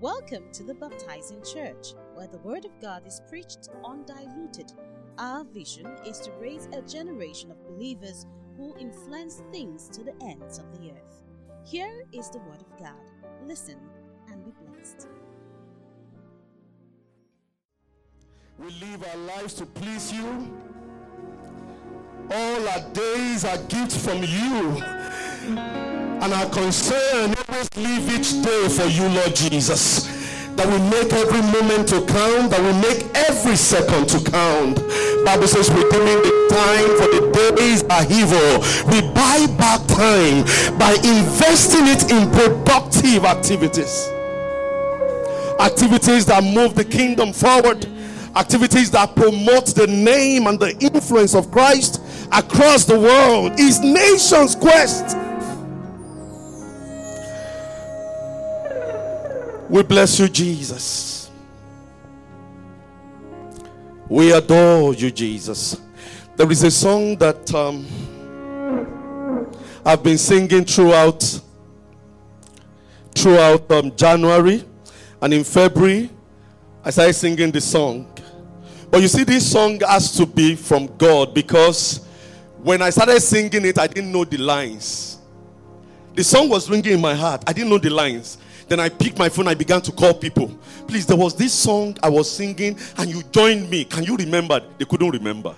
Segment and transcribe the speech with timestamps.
[0.00, 4.72] Welcome to the Baptizing Church, where the Word of God is preached undiluted.
[5.18, 8.26] Our vision is to raise a generation of believers
[8.56, 11.22] who influence things to the ends of the earth.
[11.64, 13.10] Here is the Word of God.
[13.44, 13.78] Listen
[14.30, 15.08] and be blessed.
[18.58, 20.54] We live our lives to please you.
[22.30, 25.93] All our days are gifts from you.
[26.22, 30.06] And our concern always live each day for you, Lord Jesus.
[30.56, 34.76] That we make every moment to count, that we make every second to count.
[35.24, 38.62] Bible says redeeming the time for the days are evil.
[38.90, 40.44] We buy back time
[40.78, 44.08] by investing it in productive activities.
[45.58, 47.86] Activities that move the kingdom forward
[48.36, 52.00] activities that promote the name and the influence of Christ
[52.32, 55.16] across the world is nation's quest.
[59.68, 61.30] We bless you, Jesus.
[64.08, 65.80] We adore you, Jesus.
[66.36, 67.86] There is a song that um,
[69.84, 71.40] I've been singing throughout
[73.14, 74.64] throughout um, January
[75.22, 76.10] and in February
[76.84, 78.06] I started singing the song.
[78.90, 82.06] But you see, this song has to be from God because
[82.62, 85.18] when I started singing it, I didn't know the lines.
[86.14, 87.42] The song was ringing in my heart.
[87.46, 88.38] I didn't know the lines.
[88.68, 90.48] Then I picked my phone, I began to call people.
[90.86, 93.84] Please, there was this song I was singing, and you joined me.
[93.84, 94.60] Can you remember?
[94.78, 95.54] They couldn't remember.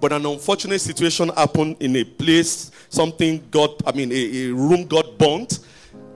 [0.00, 4.86] But an unfortunate situation happened in a place, something got, I mean, a, a room
[4.86, 5.60] got burnt.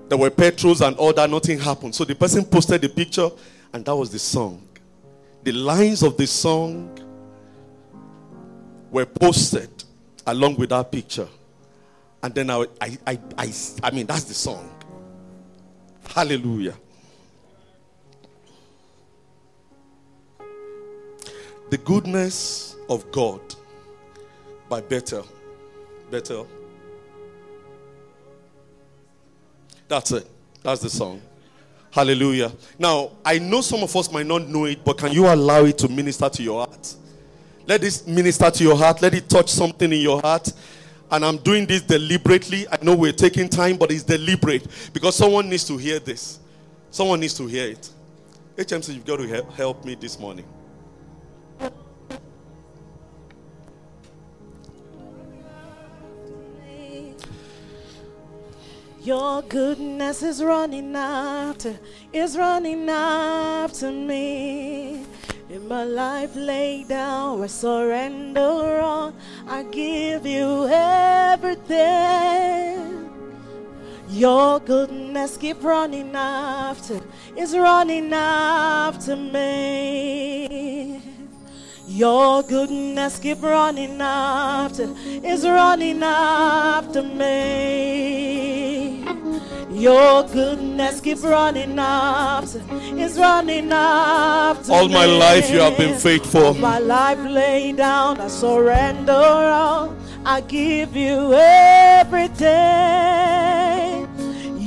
[0.09, 1.95] There were petrols and all that, nothing happened.
[1.95, 3.31] So the person posted the picture,
[3.73, 4.67] and that was the song
[5.43, 6.97] the lines of the song
[8.91, 9.71] were posted
[10.27, 11.29] along with that picture.
[12.23, 14.69] And then I, I, I, I, I mean, that's the song.
[16.15, 16.75] Hallelujah.
[21.71, 23.41] The goodness of God
[24.69, 25.27] by Bethel.
[26.11, 26.49] Bethel.
[29.87, 30.27] That's it.
[30.63, 31.23] That's the song.
[31.93, 32.53] Hallelujah.
[32.79, 35.79] Now, I know some of us might not know it, but can you allow it
[35.79, 36.95] to minister to your heart?
[37.67, 39.01] Let this minister to your heart.
[39.01, 40.53] Let it touch something in your heart.
[41.11, 42.67] And I'm doing this deliberately.
[42.69, 46.39] I know we're taking time, but it's deliberate because someone needs to hear this.
[46.91, 47.91] Someone needs to hear it.
[48.57, 50.45] HMC, you've got to help me this morning.
[59.03, 61.79] Your goodness is running after,
[62.13, 65.07] is running after me.
[65.51, 69.13] In my life laid down, I surrender all.
[69.49, 71.91] I give you everything.
[74.09, 77.01] Your goodness keep running after,
[77.37, 81.03] is running after me.
[81.93, 89.05] Your goodness keep running after, is running after me.
[89.73, 92.63] Your goodness keep running after,
[92.97, 96.47] is running after All my life you have been faithful.
[96.47, 99.93] All my life laid down, I surrender all.
[100.25, 102.51] I give you everything.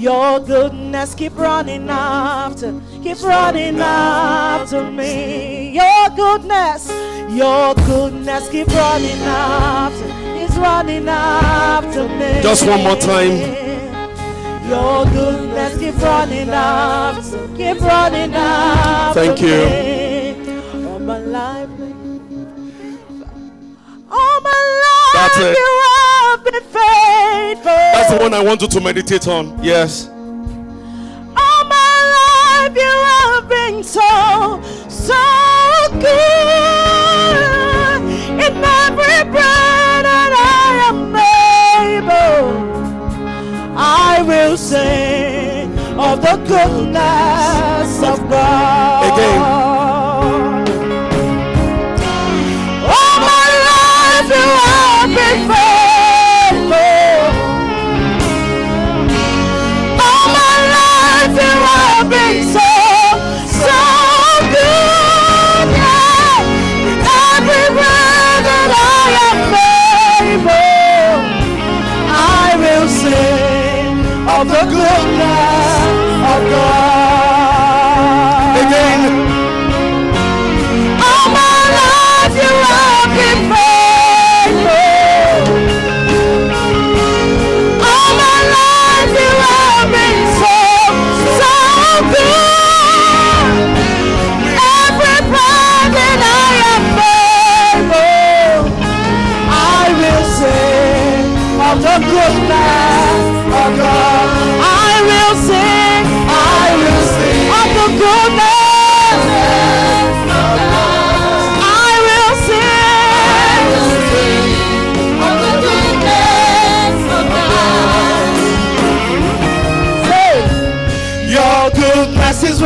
[0.03, 5.71] Your goodness keep running after, keep running after me.
[5.73, 6.91] Your goodness,
[7.31, 10.05] your goodness keep running after,
[10.43, 12.41] is running after me.
[12.41, 13.31] Just one more time.
[14.67, 19.47] Your goodness keep running after, keep running after Thank you.
[19.47, 20.85] me.
[20.85, 21.69] All my life,
[24.11, 26.22] all my life That's it.
[26.53, 27.63] Been faithful.
[27.65, 29.61] That's the one I want you to meditate on.
[29.63, 30.07] Yes.
[30.07, 35.19] All my life you have been so, so
[35.93, 36.13] good.
[38.45, 41.15] In every breath that I am
[41.95, 42.53] able,
[43.77, 49.02] I will sing of the goodness of God.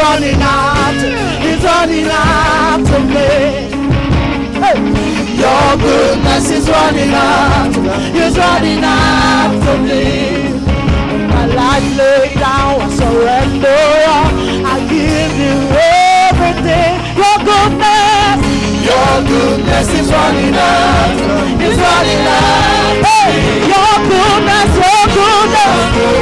[0.08, 1.12] Running after,
[1.50, 3.30] is running after me.
[4.64, 4.78] Hey.
[5.44, 7.76] Your goodness is running out,
[8.24, 10.04] is running after me.
[11.34, 13.84] My life laid down, I surrender.
[14.74, 16.94] I give you everything.
[17.22, 18.40] Your goodness,
[18.90, 21.18] your goodness is running out,
[21.68, 23.08] is running after.
[23.08, 23.32] Hey,
[23.74, 26.17] your goodness, your goodness,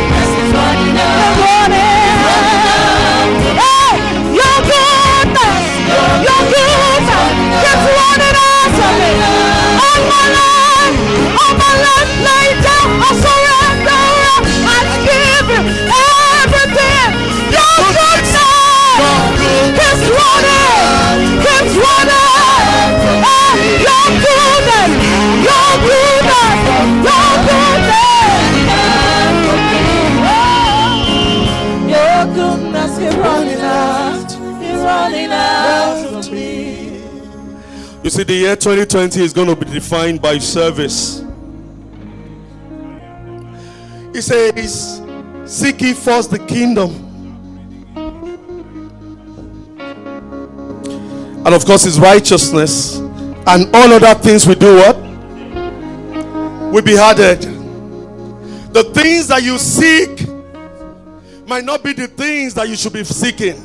[38.16, 41.22] see, the year 2020 is going to be defined by service.
[44.14, 45.02] He says,
[45.46, 46.92] Seek ye first the kingdom.
[51.46, 53.00] And of course, his righteousness.
[53.48, 54.96] And all other things we do what?
[56.72, 57.42] We be added.
[58.74, 60.28] The things that you seek
[61.48, 63.62] might not be the things that you should be seeking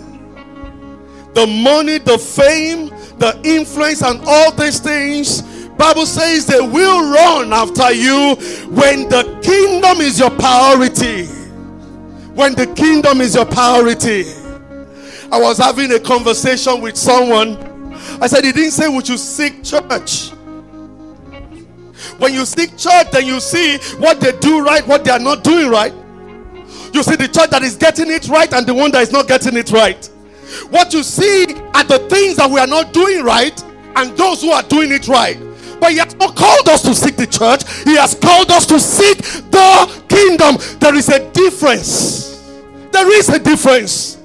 [1.32, 2.89] the money, the fame,
[3.20, 5.42] the influence, and all these things.
[5.80, 8.34] Bible says they will run after you
[8.68, 11.26] when the kingdom is your priority.
[12.34, 14.24] When the kingdom is your priority.
[15.32, 17.56] I was having a conversation with someone.
[18.20, 20.30] I said, He didn't say we should seek church.
[22.18, 25.44] When you seek church, then you see what they do right, what they are not
[25.44, 25.94] doing right.
[26.92, 29.28] You see the church that is getting it right and the one that is not
[29.28, 30.09] getting it right.
[30.70, 31.44] What you see
[31.74, 33.62] are the things that we are not doing right
[33.96, 35.38] and those who are doing it right.
[35.80, 38.78] But he has not called us to seek the church, he has called us to
[38.78, 39.18] seek
[39.50, 40.56] the kingdom.
[40.78, 42.38] There is a difference.
[42.92, 44.16] There is a difference.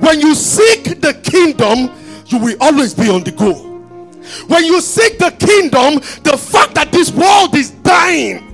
[0.00, 1.90] When you seek the kingdom,
[2.26, 3.64] you will always be on the go.
[4.46, 8.44] When you seek the kingdom, the fact that this world is dying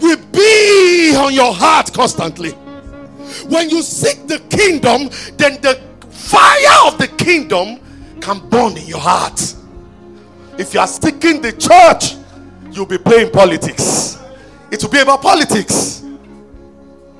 [0.00, 2.50] will be on your heart constantly.
[3.48, 5.87] When you seek the kingdom, then the
[6.18, 7.80] fire of the kingdom
[8.20, 9.54] can burn in your heart.
[10.58, 12.16] If you are seeking the church,
[12.72, 14.18] you'll be playing politics.
[14.70, 16.02] It will be about politics.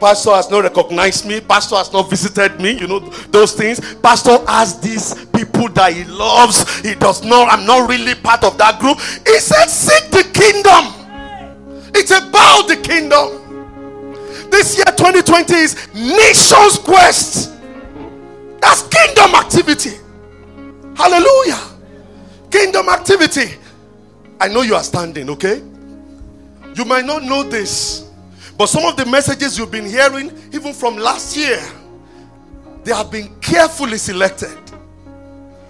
[0.00, 1.40] Pastor has not recognized me.
[1.40, 2.72] Pastor has not visited me.
[2.72, 3.00] You know
[3.30, 3.80] those things.
[3.96, 6.80] Pastor has these people that he loves.
[6.80, 7.52] He does not.
[7.52, 8.98] I'm not really part of that group.
[9.26, 10.94] He said, "Seek the kingdom."
[11.94, 14.50] It's about the kingdom.
[14.50, 17.50] This year, 2020, is nation's quest.
[18.60, 19.96] That's kingdom activity.
[20.96, 21.60] Hallelujah.
[22.50, 23.56] Kingdom activity.
[24.40, 25.62] I know you are standing, okay?
[26.74, 28.08] You might not know this,
[28.56, 31.60] but some of the messages you've been hearing, even from last year,
[32.84, 34.56] they have been carefully selected.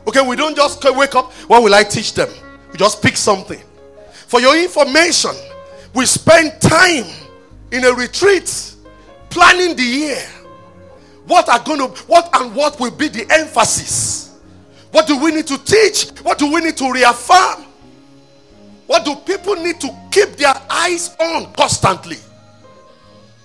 [0.06, 2.28] Okay, we don't just wake up, what will I teach them?
[2.72, 3.62] We just pick something.
[4.26, 5.32] For your information,
[5.94, 7.06] we spend time
[7.72, 8.74] in a retreat
[9.30, 10.26] planning the year.
[11.28, 14.40] What are going to what and what will be the emphasis?
[14.90, 16.08] What do we need to teach?
[16.22, 17.66] What do we need to reaffirm?
[18.86, 22.16] What do people need to keep their eyes on constantly?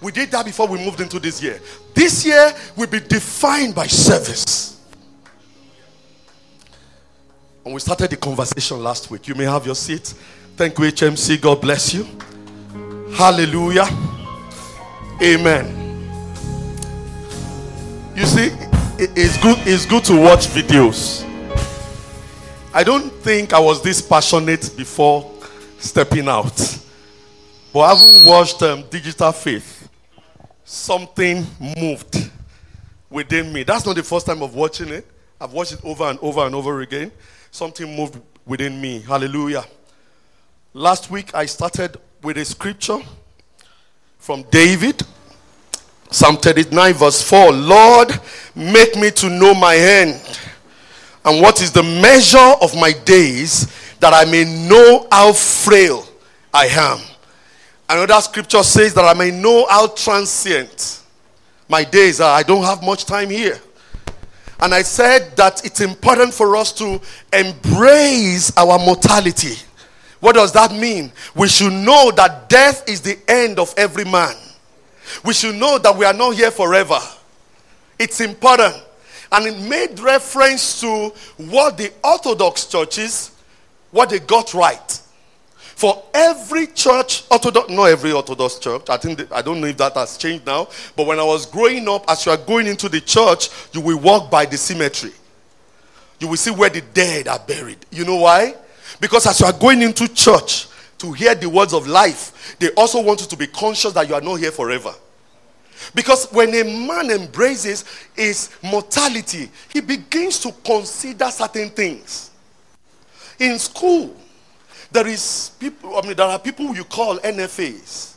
[0.02, 1.60] We did that before we moved into this year.
[1.94, 4.82] This year will be defined by service.
[7.66, 9.28] And we started the conversation last week.
[9.28, 10.14] You may have your seat.
[10.56, 11.42] Thank you, HMC.
[11.42, 12.08] God bless you.
[13.14, 13.88] Hallelujah.
[15.22, 15.83] Amen.
[18.16, 18.52] You see,
[19.00, 21.28] it's good, it's good to watch videos.
[22.72, 25.32] I don't think I was this passionate before
[25.80, 26.56] stepping out.
[27.74, 29.90] But I haven't watched um, Digital Faith.
[30.64, 32.30] Something moved
[33.10, 33.64] within me.
[33.64, 35.08] That's not the first time of watching it.
[35.42, 37.12] I've watched it over and over and over again.
[37.50, 39.00] Something moved within me.
[39.00, 39.66] Hallelujah.
[40.76, 43.00] Last week I started with a scripture
[44.20, 45.02] from David.
[46.14, 48.20] Psalm 39, verse 4 Lord,
[48.54, 50.40] make me to know my end,
[51.26, 56.06] and what is the measure of my days, that I may know how frail
[56.54, 57.00] I am.
[57.90, 61.02] Another scripture says that I may know how transient
[61.68, 62.38] my days are.
[62.38, 63.60] I don't have much time here.
[64.60, 67.02] And I said that it's important for us to
[67.34, 69.56] embrace our mortality.
[70.20, 71.12] What does that mean?
[71.36, 74.36] We should know that death is the end of every man.
[75.24, 77.00] We should know that we are not here forever.
[78.00, 78.76] It's important.
[79.32, 83.32] And it made reference to what the Orthodox churches,
[83.92, 85.02] what they got right.
[85.76, 89.96] For every church, Orthodox, not every Orthodox church, I think, I don't know if that
[89.96, 93.02] has changed now, but when I was growing up, as you are going into the
[93.02, 95.14] church, you will walk by the cemetery.
[96.20, 97.86] You will see where the dead are buried.
[97.92, 98.56] You know why?
[99.00, 100.68] Because as you are going into church
[101.04, 104.16] to hear the words of life, they also want you to be conscious that you
[104.16, 104.94] are not here forever.
[105.94, 107.84] Because when a man embraces
[108.16, 112.32] his mortality, he begins to consider certain things.
[113.38, 114.16] In school,
[114.94, 118.16] there is people, I mean, there are people you call NFAs.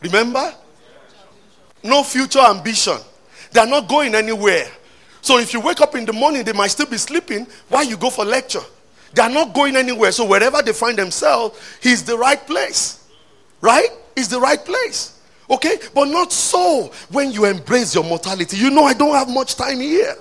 [0.00, 0.54] Remember?
[1.82, 2.98] No future ambition.
[3.50, 4.70] They are not going anywhere.
[5.22, 7.96] So if you wake up in the morning, they might still be sleeping while you
[7.96, 8.62] go for lecture.
[9.14, 10.12] They are not going anywhere.
[10.12, 13.06] So wherever they find themselves, he's the right place.
[13.60, 13.88] Right?
[14.16, 15.20] Is the right place.
[15.48, 15.78] Okay?
[15.94, 18.56] But not so when you embrace your mortality.
[18.56, 20.16] You know, I don't have much time here.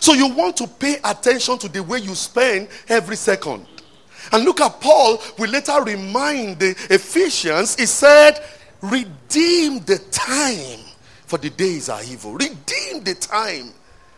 [0.00, 3.66] So you want to pay attention to the way you spend every second.
[4.32, 8.40] And look at Paul, we later remind the Ephesians, he said,
[8.82, 10.80] Redeem the time,
[11.26, 12.34] for the days are evil.
[12.34, 13.72] Redeem the time.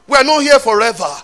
[0.06, 1.14] We are not here forever.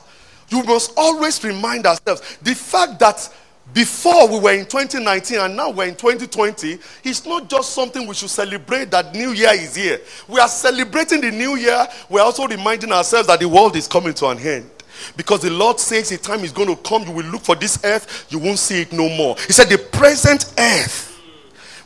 [0.54, 3.28] You must always remind ourselves the fact that
[3.72, 8.14] before we were in 2019 and now we're in 2020, it's not just something we
[8.14, 10.00] should celebrate that New Year is here.
[10.28, 11.84] We are celebrating the New Year.
[12.08, 14.70] We're also reminding ourselves that the world is coming to an end.
[15.16, 17.84] Because the Lord says a time is going to come, you will look for this
[17.84, 19.34] earth, you won't see it no more.
[19.48, 21.20] He said, The present earth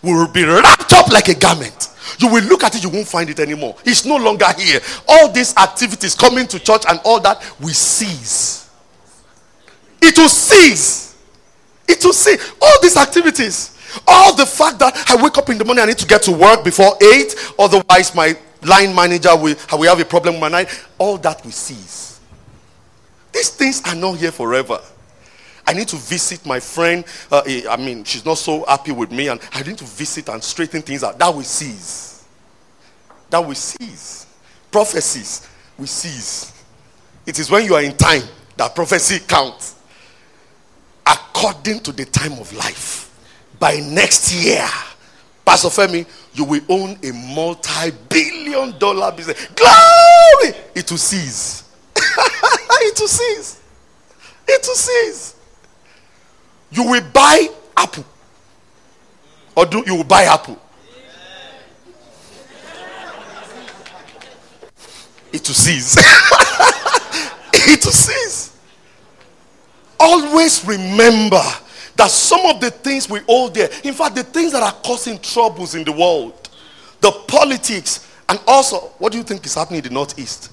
[0.03, 1.89] will be wrapped up like a garment.
[2.19, 3.77] You will look at it, you won't find it anymore.
[3.85, 4.81] It's no longer here.
[5.09, 8.71] All these activities, coming to church and all that, will cease.
[10.01, 11.17] It will cease.
[11.87, 12.53] It will cease.
[12.61, 13.77] All these activities.
[14.07, 16.33] All the fact that I wake up in the morning, I need to get to
[16.33, 20.87] work before 8, otherwise, my line manager will, will have a problem with my night.
[20.99, 22.21] All that will cease.
[23.33, 24.81] These things are not here forever.
[25.69, 27.05] I need to visit my friend.
[27.31, 30.31] Uh, eh, I mean, she's not so happy with me, and I need to visit
[30.31, 31.19] and straighten things out.
[31.19, 32.25] That will cease.
[33.29, 34.27] That will cease.
[34.71, 35.47] Prophecies
[35.77, 36.55] will cease.
[37.27, 38.23] It is when you are in time
[38.57, 39.75] that prophecy counts.
[41.07, 43.05] According to the time of life.
[43.59, 44.67] By next year,
[45.45, 49.49] Pastor Femi, you will own a multi billion dollar business.
[49.49, 50.59] Glory!
[50.75, 51.71] It will cease.
[51.95, 53.61] it will cease.
[54.49, 55.35] It will cease.
[56.71, 58.05] You will buy apple.
[59.57, 60.59] Or do you will buy apple?
[65.33, 65.97] It will cease.
[67.53, 68.57] it will cease.
[70.01, 71.43] Always remember
[71.97, 75.19] that some of the things we hold there, in fact, the things that are causing
[75.19, 76.49] troubles in the world,
[77.01, 80.53] the politics, and also, what do you think is happening in the Northeast?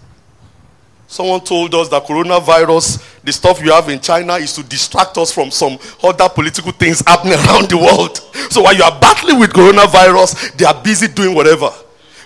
[1.08, 5.32] Someone told us that coronavirus, the stuff you have in China, is to distract us
[5.34, 8.18] from some other political things happening around the world.
[8.52, 11.70] So while you are battling with coronavirus, they are busy doing whatever.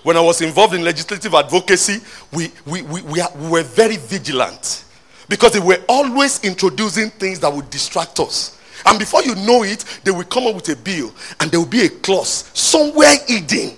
[0.04, 2.00] When I was involved in legislative advocacy,
[2.34, 4.86] we, we, we, we, are, we were very vigilant
[5.28, 8.60] because they were always introducing things that would distract us.
[8.86, 11.68] And before you know it, they will come up with a bill and there will
[11.68, 13.78] be a clause somewhere hidden.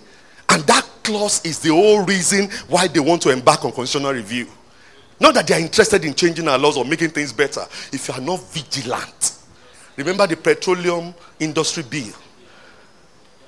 [0.50, 4.48] And that clause is the whole reason why they want to embark on constitutional review.
[5.22, 7.62] Not that they are interested in changing our laws or making things better.
[7.94, 9.38] If you are not vigilant.
[9.96, 12.12] Remember the petroleum industry bill.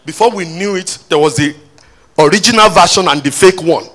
[0.05, 1.55] Before we knew it, there was the
[2.19, 3.87] original version and the fake one.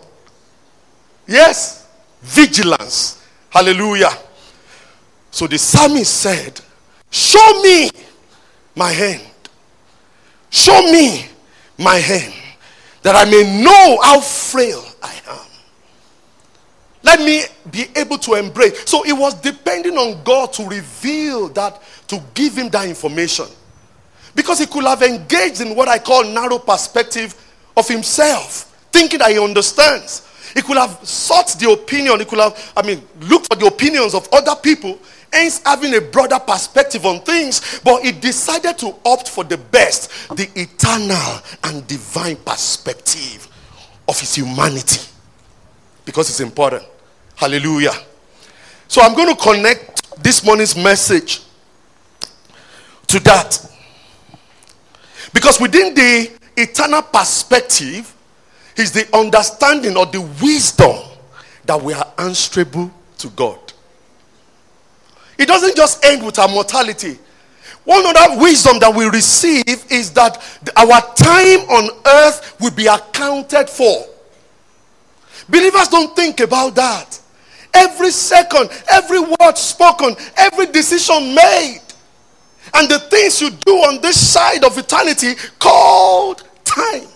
[1.29, 1.87] Yes,
[2.21, 3.25] vigilance.
[3.49, 4.11] Hallelujah.
[5.31, 6.61] So the psalmist said,
[7.13, 7.91] Show me
[8.75, 9.23] my hand.
[10.51, 11.27] Show me
[11.79, 12.35] my hand
[13.03, 14.85] that I may know how frail.
[17.09, 18.83] Let me be able to embrace.
[18.85, 23.47] So it was depending on God to reveal that, to give him that information.
[24.35, 27.35] Because he could have engaged in what I call narrow perspective
[27.79, 30.29] of himself, thinking that he understands.
[30.53, 34.15] He could have sought the opinion, he could have, I mean, looked for the opinions
[34.15, 34.99] of other people,
[35.33, 40.11] hence having a broader perspective on things, but he decided to opt for the best,
[40.37, 43.49] the eternal and divine perspective
[44.07, 45.09] of his humanity
[46.09, 46.83] because it's important.
[47.39, 47.93] Hallelujah.
[48.89, 51.43] So I'm going to connect this morning's message
[53.07, 53.65] to that.
[55.33, 58.13] Because within the eternal perspective
[58.77, 60.97] is the understanding or the wisdom
[61.65, 63.61] that we are answerable to God.
[65.39, 67.21] It doesn't just end with our mortality.
[67.85, 70.43] One other wisdom that we receive is that
[70.77, 74.07] our time on earth will be accounted for.
[75.49, 77.18] Believers don't think about that.
[77.75, 81.83] Every second, every word spoken, every decision made,
[82.75, 87.07] and the things you do on this side of eternity called time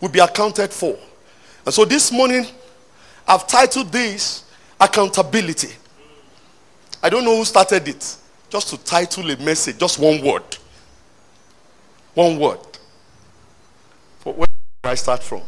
[0.00, 0.96] will be accounted for.
[1.64, 2.46] And so this morning,
[3.26, 4.44] I've titled this
[4.80, 5.74] Accountability.
[7.02, 8.16] I don't know who started it.
[8.48, 10.56] Just to title a message, just one word.
[12.14, 12.60] One word.
[14.24, 15.42] But where did I start from?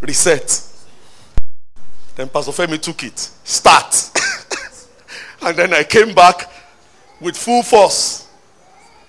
[0.00, 0.73] Reset.
[2.16, 3.18] Then Pastor Femi took it.
[3.18, 4.10] Start.
[5.42, 6.50] and then I came back
[7.20, 8.28] with full force,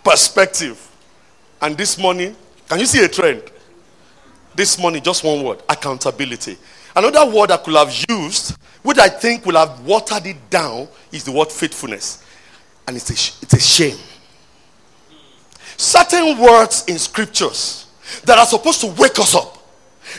[0.04, 0.82] perspective.
[1.62, 2.36] And this morning,
[2.68, 3.44] can you see a trend?
[4.56, 6.58] This morning, just one word accountability.
[6.96, 11.26] Another word I could have used, which I think will have watered it down, is
[11.26, 12.24] the word faithfulness.
[12.88, 13.98] And it's a, it's a shame.
[15.78, 17.88] Certain words in scriptures
[18.24, 19.55] that are supposed to wake us up,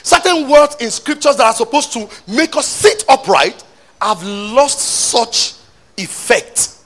[0.02, 3.64] certain words in scriptures that are supposed to make us sit upright,
[4.00, 5.54] have lost such
[5.96, 6.76] effect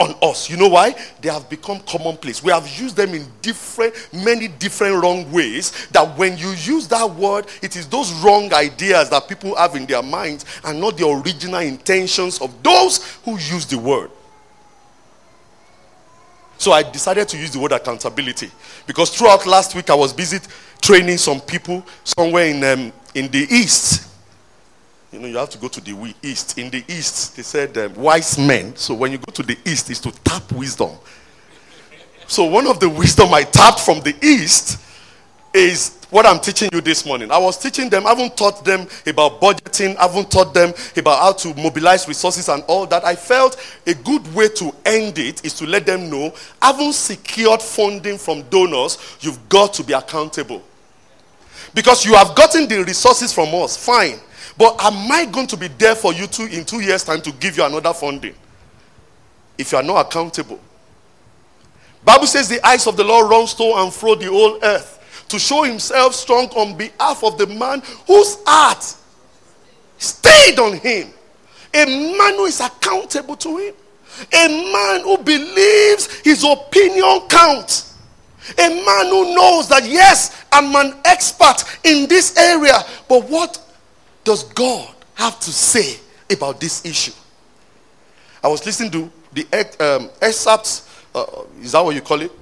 [0.00, 0.48] on us.
[0.48, 0.94] You know why?
[1.20, 2.42] They have become commonplace.
[2.42, 5.88] We have used them in different, many different wrong ways.
[5.88, 9.86] That when you use that word, it is those wrong ideas that people have in
[9.86, 14.10] their minds and not the original intentions of those who use the word.
[16.58, 18.50] So I decided to use the word accountability
[18.86, 20.38] because throughout last week I was busy
[20.80, 24.08] training some people somewhere in um, in the east
[25.12, 26.58] you know, you have to go to the east.
[26.58, 28.76] In the east, they said um, wise men.
[28.76, 30.90] So when you go to the east, is to tap wisdom.
[32.26, 34.78] So one of the wisdom I tapped from the east
[35.54, 37.30] is what I'm teaching you this morning.
[37.30, 41.20] I was teaching them, I haven't taught them about budgeting, I haven't taught them about
[41.20, 43.02] how to mobilize resources and all that.
[43.02, 47.62] I felt a good way to end it is to let them know, having secured
[47.62, 50.62] funding from donors, you've got to be accountable.
[51.74, 54.18] Because you have gotten the resources from us, fine.
[54.56, 57.32] But am I going to be there for you two in two years' time to
[57.32, 58.34] give you another funding?
[59.56, 60.60] If you are not accountable.
[62.04, 65.38] Bible says the eyes of the Lord run to and fro the whole earth to
[65.38, 68.82] show himself strong on behalf of the man whose heart
[69.98, 71.12] stayed on him.
[71.74, 73.74] A man who is accountable to him.
[74.32, 77.87] A man who believes his opinion counts.
[78.56, 83.60] A man who knows that, yes, I'm an expert in this area, but what
[84.24, 85.98] does God have to say
[86.30, 87.12] about this issue?
[88.42, 91.24] I was listening to the um, excerpts, uh,
[91.60, 92.32] is that what you call it?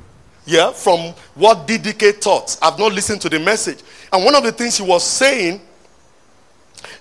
[0.45, 2.57] Yeah, from what DDK taught.
[2.63, 3.81] I've not listened to the message.
[4.13, 5.61] And one of the things he was saying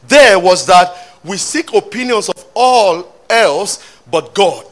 [0.08, 4.66] there was that we seek opinions of all else but God.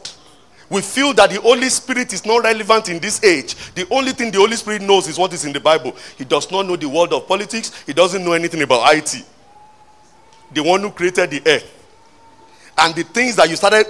[0.74, 3.54] We feel that the Holy Spirit is not relevant in this age.
[3.74, 5.96] The only thing the Holy Spirit knows is what is in the Bible.
[6.18, 9.24] He does not know the world of politics, he doesn't know anything about IT
[10.54, 11.70] the one who created the earth.
[12.78, 13.86] And the things that you started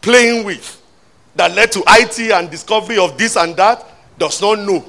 [0.00, 0.82] playing with
[1.34, 3.84] that led to IT and discovery of this and that
[4.18, 4.84] does not know.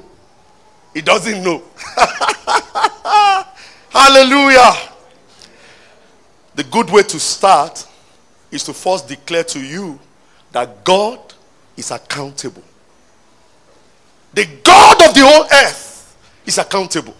[0.94, 1.62] He doesn't know.
[3.90, 4.72] Hallelujah.
[6.54, 7.86] The good way to start
[8.50, 10.00] is to first declare to you
[10.52, 11.20] that God
[11.76, 12.62] is accountable.
[14.34, 17.14] The God of the whole earth is accountable.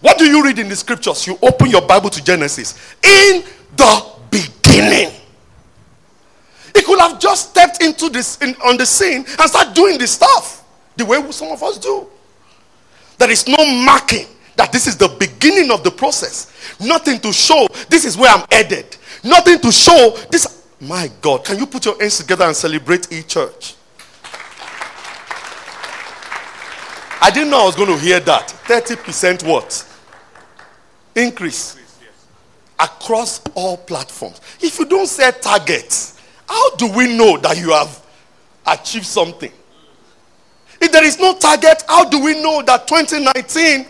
[0.00, 1.26] What do you read in the scriptures?
[1.26, 2.94] You open your Bible to Genesis.
[3.02, 3.44] In
[3.76, 5.12] the beginning.
[6.74, 10.12] He could have just stepped into this in, on the scene and start doing this
[10.12, 10.64] stuff
[10.96, 12.06] the way some of us do.
[13.18, 16.52] There is no marking that this is the beginning of the process.
[16.80, 18.96] Nothing to show this is where I'm headed.
[19.24, 20.59] Nothing to show this.
[20.80, 23.74] My God, can you put your hands together and celebrate each church?
[27.22, 28.48] I didn't know I was going to hear that.
[28.64, 29.86] 30% what?
[31.14, 31.76] Increase
[32.78, 34.40] across all platforms.
[34.60, 38.02] If you don't set targets, how do we know that you have
[38.66, 39.52] achieved something?
[40.80, 43.84] If there is no target, how do we know that 2019,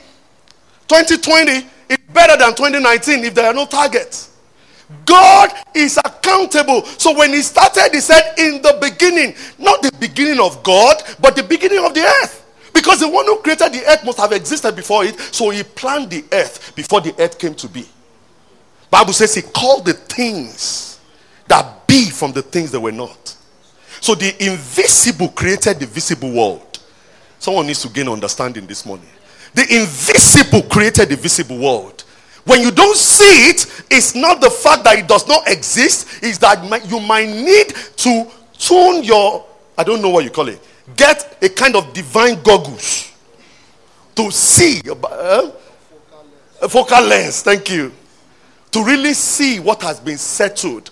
[0.88, 4.30] 2020 is better than 2019 if there are no targets?
[5.05, 6.85] God is accountable.
[6.85, 11.37] So when he started, he said, in the beginning, not the beginning of God, but
[11.37, 12.46] the beginning of the earth.
[12.72, 16.11] Because the one who created the earth must have existed before it, so he planned
[16.11, 17.87] the earth before the earth came to be.
[18.90, 21.00] Bible says he called the things
[21.48, 23.37] that be from the things that were not.
[24.00, 26.79] So the invisible created the visible world.
[27.38, 29.09] Someone needs to gain understanding this morning.
[29.55, 32.05] The invisible created the visible world.
[32.44, 36.38] When you don't see it, it's not the fact that it does not exist, it's
[36.38, 39.44] that you might need to tune your,
[39.76, 40.61] I don't know what you call it,
[40.96, 43.12] get a kind of divine goggles
[44.16, 44.81] to see.
[44.88, 45.50] Uh,
[46.62, 47.92] a focal lens, thank you.
[48.72, 50.90] To really see what has been settled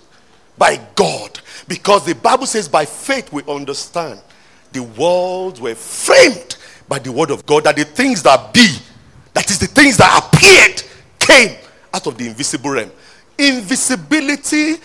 [0.56, 1.40] by God.
[1.68, 4.20] Because the Bible says, by faith we understand
[4.72, 6.56] the worlds were framed
[6.88, 8.66] by the word of God, that the things that be,
[9.34, 10.82] that is the things that appeared,
[11.28, 11.56] came
[11.92, 12.90] out of the invisible realm.
[13.36, 14.76] Invisibility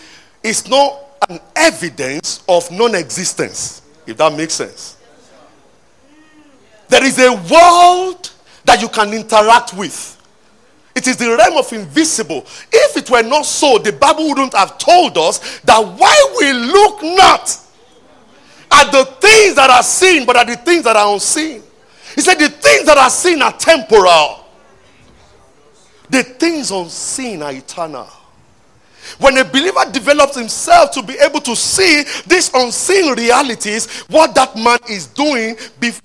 [0.42, 4.98] is not an evidence of non existence, if that makes sense.
[6.88, 8.30] There is a world
[8.64, 10.10] that you can interact with.
[10.94, 12.46] It is the realm of invisible.
[12.70, 17.02] If it were not so, the Bible wouldn't have told us that why we look
[17.02, 17.58] not
[18.70, 21.62] at the things that are seen, but at the things that are unseen.
[22.14, 24.43] He said, The things that are seen are temporal,
[26.14, 28.08] the things unseen are eternal.
[29.18, 34.56] When a believer develops himself to be able to see these unseen realities, what that
[34.56, 35.56] man is doing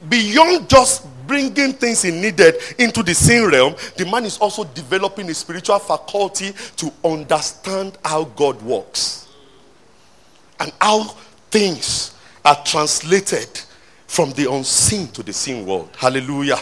[0.09, 5.29] beyond just bringing things he needed into the seen realm, the man is also developing
[5.29, 9.27] a spiritual faculty to understand how God works
[10.59, 11.03] and how
[11.51, 13.61] things are translated
[14.07, 15.89] from the unseen to the seen world.
[15.95, 16.59] Hallelujah.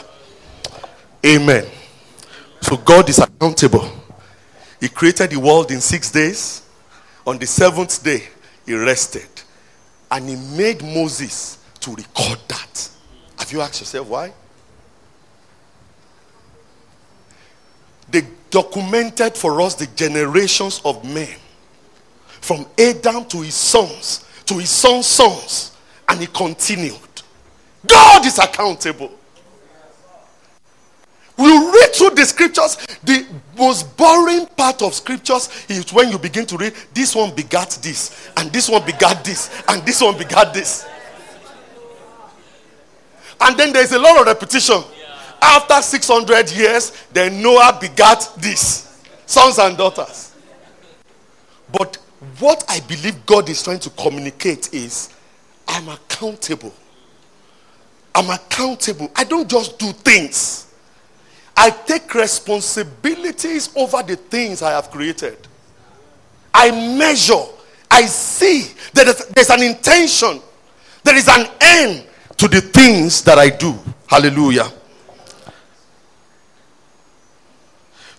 [1.25, 1.65] Amen.
[2.61, 3.89] So God is accountable.
[4.79, 6.63] He created the world in six days.
[7.25, 8.23] On the seventh day,
[8.65, 9.27] he rested.
[10.09, 12.89] And he made Moses to record that.
[13.39, 14.33] Have you asked yourself why?
[18.09, 21.35] they documented for us the generations of men
[22.41, 25.75] from Adam to his sons, to his son's sons,
[26.07, 26.95] and he continued.
[27.85, 29.11] God is accountable.
[31.37, 32.77] We read through the scriptures.
[33.03, 37.77] The most boring part of scriptures is when you begin to read, this one begat
[37.81, 40.87] this, and this one begat this, and this one begat this.
[43.39, 44.83] And then there's a lot of repetition.
[45.41, 50.33] After 600 years, then Noah begat this sons and daughters.
[51.71, 51.97] But
[52.39, 55.13] what I believe God is trying to communicate is
[55.67, 56.73] I'm accountable.
[58.15, 59.11] I'm accountable.
[59.15, 60.66] I don't just do things,
[61.59, 65.39] I take responsibilities over the things I have created.
[66.53, 67.43] I measure,
[67.89, 70.39] I see that there's an intention,
[71.03, 72.05] there is an end
[72.37, 73.73] to the things that I do.
[74.05, 74.71] Hallelujah.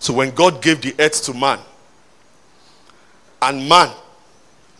[0.00, 1.60] So when God gave the earth to man,
[3.40, 3.94] and man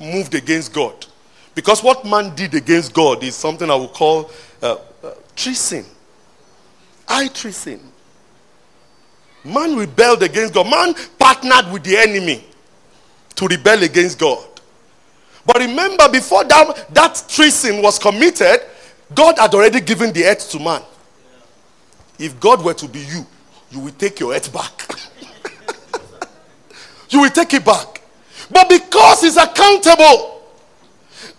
[0.00, 1.06] moved against God,
[1.54, 4.30] because what man did against God is something I will call
[4.62, 5.84] uh, uh, treason.
[7.06, 7.80] I treason.
[9.48, 10.70] Man rebelled against God.
[10.70, 12.44] Man partnered with the enemy
[13.36, 14.44] to rebel against God.
[15.46, 18.60] But remember, before that, that treason was committed,
[19.14, 20.82] God had already given the earth to man.
[22.18, 23.26] If God were to be you,
[23.70, 24.88] you will take your earth back.
[27.10, 28.02] you will take it back.
[28.50, 30.42] But because he's accountable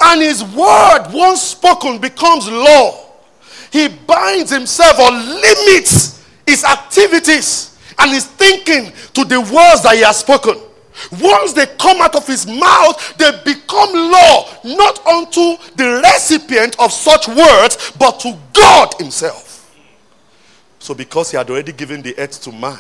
[0.02, 3.06] and his word, once spoken, becomes law,
[3.72, 10.02] he binds himself or limits his activities and his thinking to the words that he
[10.02, 10.56] has spoken.
[11.22, 16.92] Once they come out of his mouth, they become law, not unto the recipient of
[16.92, 19.50] such words, but to God himself.
[20.80, 22.80] So, because he had already given the earth to man,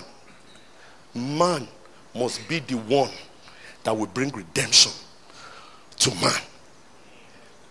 [1.13, 1.67] man
[2.15, 3.11] must be the one
[3.83, 4.91] that will bring redemption
[5.97, 6.41] to man.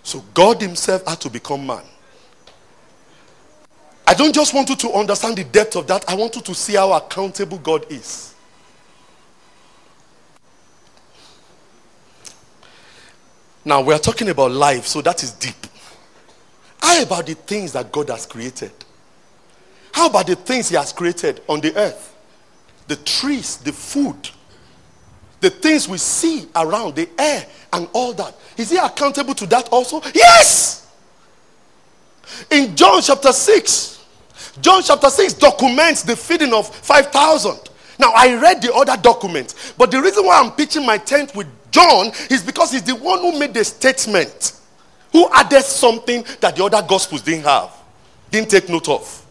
[0.03, 1.85] So, God himself had to become man.
[4.09, 6.55] I don't just want you to understand the depth of that, I want you to
[6.55, 8.35] see how accountable God is.
[13.67, 15.67] Now, we are talking about life, so that is deep.
[16.81, 18.73] How about the things that God has created?
[19.93, 22.17] How about the things He has created on the earth?
[22.87, 24.31] The trees, the food,
[25.41, 27.45] the things we see around, the air,
[27.75, 28.35] and all that.
[28.57, 30.01] Is He accountable to that also?
[30.15, 30.91] Yes!
[32.51, 33.98] In John chapter 6,
[34.61, 37.71] John chapter 6 documents the feeding of 5,000.
[37.99, 41.49] Now, I read the other documents, but the reason why I'm pitching my tent with
[41.71, 44.53] John is because he's the one who made the statement,
[45.13, 47.71] who added something that the other gospels didn't have,
[48.31, 49.25] didn't take note of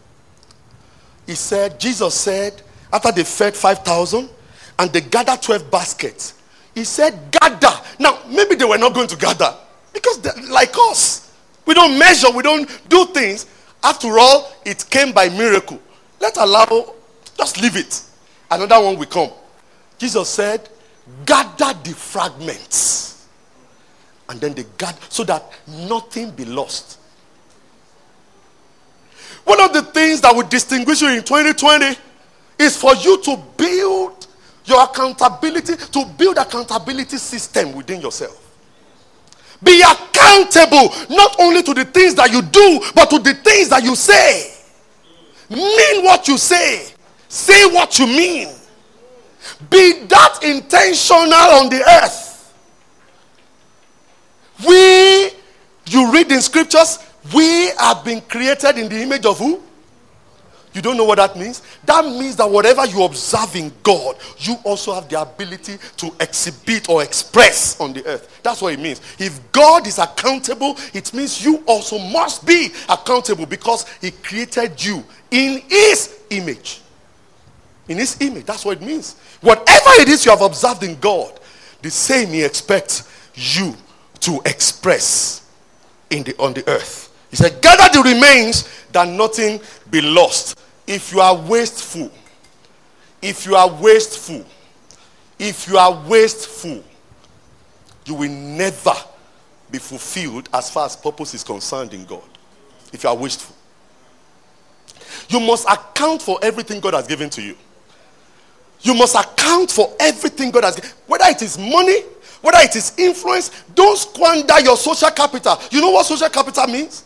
[1.28, 4.30] he said, Jesus said, after they fed 5,000
[4.78, 6.40] and they gathered 12 baskets,
[6.74, 7.68] he said, gather.
[8.00, 9.54] Now, maybe they were not going to gather
[9.92, 11.30] because like us,
[11.66, 13.44] we don't measure, we don't do things.
[13.82, 15.80] After all, it came by miracle.
[16.20, 16.94] Let's allow,
[17.36, 18.02] just leave it.
[18.50, 19.30] Another one will come.
[19.98, 20.68] Jesus said,
[21.24, 23.26] gather the fragments.
[24.28, 26.98] And then they gather so that nothing be lost.
[29.44, 31.96] One of the things that will distinguish you in 2020
[32.58, 34.26] is for you to build
[34.64, 38.47] your accountability, to build accountability system within yourself.
[39.62, 43.82] Be accountable not only to the things that you do, but to the things that
[43.82, 44.54] you say.
[45.50, 46.92] Mean what you say.
[47.28, 48.48] Say what you mean.
[49.70, 52.54] Be that intentional on the earth.
[54.66, 55.30] We,
[55.86, 56.98] you read in scriptures,
[57.34, 59.62] we have been created in the image of who?
[60.78, 61.60] You don't know what that means?
[61.86, 66.88] That means that whatever you observe in God, you also have the ability to exhibit
[66.88, 68.40] or express on the earth.
[68.44, 69.00] That's what it means.
[69.18, 75.02] If God is accountable, it means you also must be accountable because He created you
[75.32, 76.80] in His image.
[77.88, 78.44] In His image.
[78.44, 79.16] That's what it means.
[79.40, 81.40] Whatever it is you have observed in God,
[81.82, 83.74] the same He expects you
[84.20, 85.44] to express
[86.10, 87.12] in the, on the earth.
[87.30, 89.60] He said, Gather the remains that nothing
[89.90, 90.56] be lost.
[90.88, 92.10] If you are wasteful,
[93.20, 94.42] if you are wasteful,
[95.38, 96.82] if you are wasteful,
[98.06, 98.94] you will never
[99.70, 102.24] be fulfilled as far as purpose is concerned in God.
[102.90, 103.54] If you are wasteful,
[105.28, 107.54] you must account for everything God has given to you.
[108.80, 112.00] You must account for everything God has given, whether it is money,
[112.40, 113.50] whether it is influence.
[113.74, 115.58] Don't squander your social capital.
[115.70, 117.04] You know what social capital means?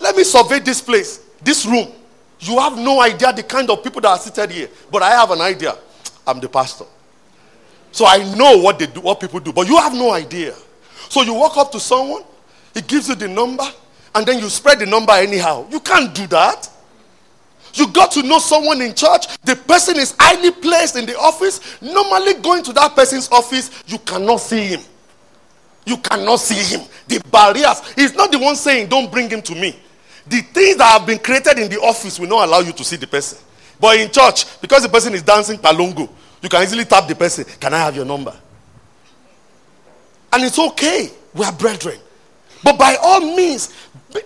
[0.00, 1.92] Let me survey this place, this room.
[2.40, 5.30] You have no idea the kind of people that are seated here, but I have
[5.30, 5.76] an idea.
[6.26, 6.84] I'm the pastor.
[7.92, 10.54] So I know what they do, what people do, but you have no idea.
[11.08, 12.24] So you walk up to someone,
[12.74, 13.64] he gives you the number,
[14.14, 15.66] and then you spread the number anyhow.
[15.70, 16.68] You can't do that.
[17.74, 19.26] You got to know someone in church.
[19.42, 21.80] The person is highly placed in the office.
[21.82, 24.80] Normally, going to that person's office, you cannot see him.
[25.84, 26.86] You cannot see him.
[27.08, 27.92] The barriers.
[27.94, 29.78] He's not the one saying, Don't bring him to me.
[30.26, 32.96] The things that have been created in the office will not allow you to see
[32.96, 33.38] the person.
[33.78, 36.08] But in church, because the person is dancing palongo,
[36.40, 37.44] you can easily tap the person.
[37.60, 38.34] Can I have your number?
[40.32, 41.10] And it's okay.
[41.34, 41.98] We are brethren.
[42.62, 43.74] But by all means,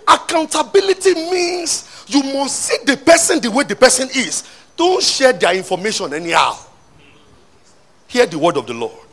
[0.07, 4.43] accountability means you must see the person the way the person is.
[4.77, 6.57] Don't share their information anyhow.
[8.07, 9.08] Hear the word of the Lord.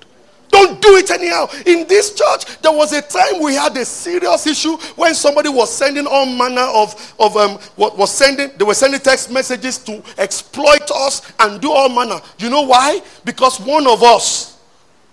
[0.56, 1.48] Don't do it anyhow.
[1.66, 5.70] In this church, there was a time we had a serious issue when somebody was
[5.70, 10.02] sending all manner of, of um, what was sending, they were sending text messages to
[10.16, 12.18] exploit us and do all manner.
[12.38, 13.02] You know why?
[13.22, 14.58] Because one of us,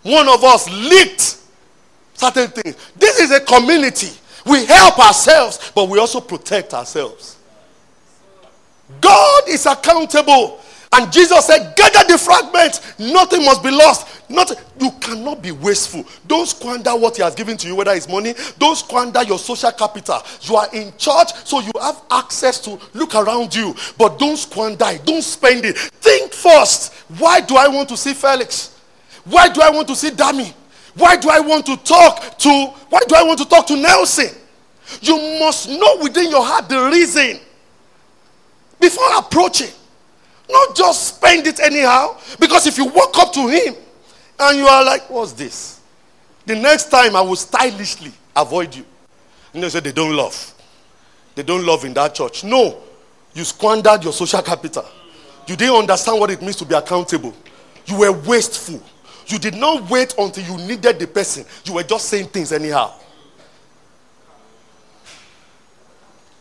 [0.04, 1.40] one of us leaked
[2.14, 2.78] certain things.
[2.96, 4.12] This is a community.
[4.46, 7.36] We help ourselves, but we also protect ourselves.
[9.02, 10.62] God is accountable.
[10.94, 13.00] And Jesus said, Gather the fragments.
[13.00, 14.30] Nothing must be lost.
[14.30, 16.06] Not, you cannot be wasteful.
[16.28, 18.36] Don't squander what He has given to you, whether it's money.
[18.60, 20.22] Don't squander your social capital.
[20.42, 23.76] You are in church, so you have access to look around you.
[23.98, 25.04] But don't squander it.
[25.04, 25.78] Don't spend it.
[25.78, 26.94] Think first.
[27.18, 28.80] Why do I want to see Felix?
[29.26, 30.54] Why do I want to see Dami?
[30.94, 32.50] Why do I want to talk to
[32.90, 34.30] why do I want to talk to Nelson?
[35.02, 37.40] You must know within your heart the reason
[38.80, 39.72] before approaching.
[40.54, 42.16] Not just spend it anyhow.
[42.40, 43.76] Because if you walk up to him
[44.40, 45.82] and you are like, what's this?
[46.46, 48.86] The next time I will stylishly avoid you.
[49.54, 50.54] And they say they don't love.
[51.34, 52.44] They don't love in that church.
[52.44, 52.80] No.
[53.34, 54.86] You squandered your social capital.
[55.48, 57.34] You didn't understand what it means to be accountable.
[57.88, 58.82] You were wasteful.
[59.26, 61.46] You did not wait until you needed the person.
[61.66, 62.94] You were just saying things anyhow.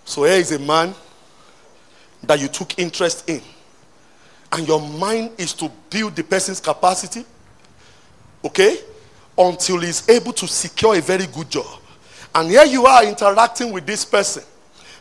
[0.05, 0.95] So here is a man
[2.25, 3.41] that you took interest in
[4.53, 7.25] and your mind is to build the person's capacity,
[8.45, 8.77] okay,
[9.37, 11.67] until he's able to secure a very good job.
[12.35, 14.43] And here you are interacting with this person.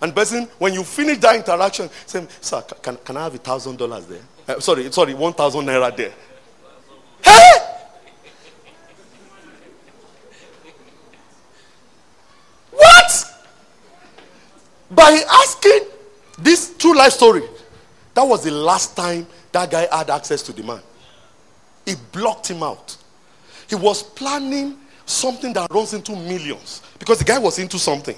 [0.01, 3.77] And person, when you finish that interaction, say, sir, can, can I have a thousand
[3.77, 4.21] dollars there?
[4.47, 6.11] Uh, sorry, sorry, one thousand naira there.
[7.23, 7.51] Hey!
[12.71, 13.25] What?
[14.89, 15.81] By asking
[16.39, 17.43] this true life story,
[18.15, 20.81] that was the last time that guy had access to the man.
[21.85, 22.97] He blocked him out.
[23.67, 28.15] He was planning something that runs into millions because the guy was into something.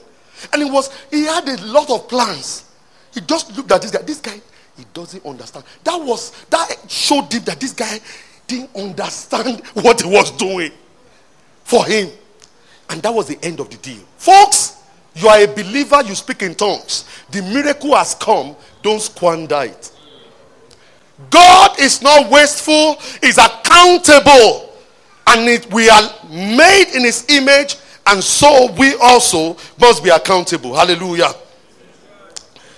[0.52, 2.66] And it was he had a lot of plans.
[3.14, 4.02] He just looked at this guy.
[4.02, 4.42] This guy,
[4.78, 5.66] he doesn't understand.
[5.84, 8.00] That was that showed him that this guy
[8.48, 10.72] didn't understand what he was doing
[11.64, 12.10] for him.
[12.90, 14.04] And that was the end of the deal.
[14.18, 14.84] Folks,
[15.16, 17.06] You are a believer, you speak in tongues.
[17.30, 19.92] The miracle has come, don't squander it.
[21.30, 24.74] God is not wasteful, He's accountable.
[25.28, 30.76] And it, we are made in His image, and so we also must be accountable.
[30.76, 31.34] Hallelujah.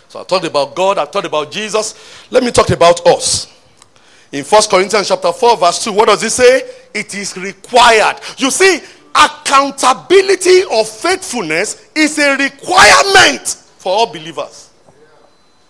[0.10, 2.28] So I talked about God, I talked about Jesus.
[2.32, 3.52] Let me talk about us.
[4.32, 6.70] In First Corinthians chapter 4, verse 2, what does it say?
[6.94, 8.20] It is required.
[8.38, 8.80] You see,
[9.16, 14.70] accountability of faithfulness is a requirement for all believers.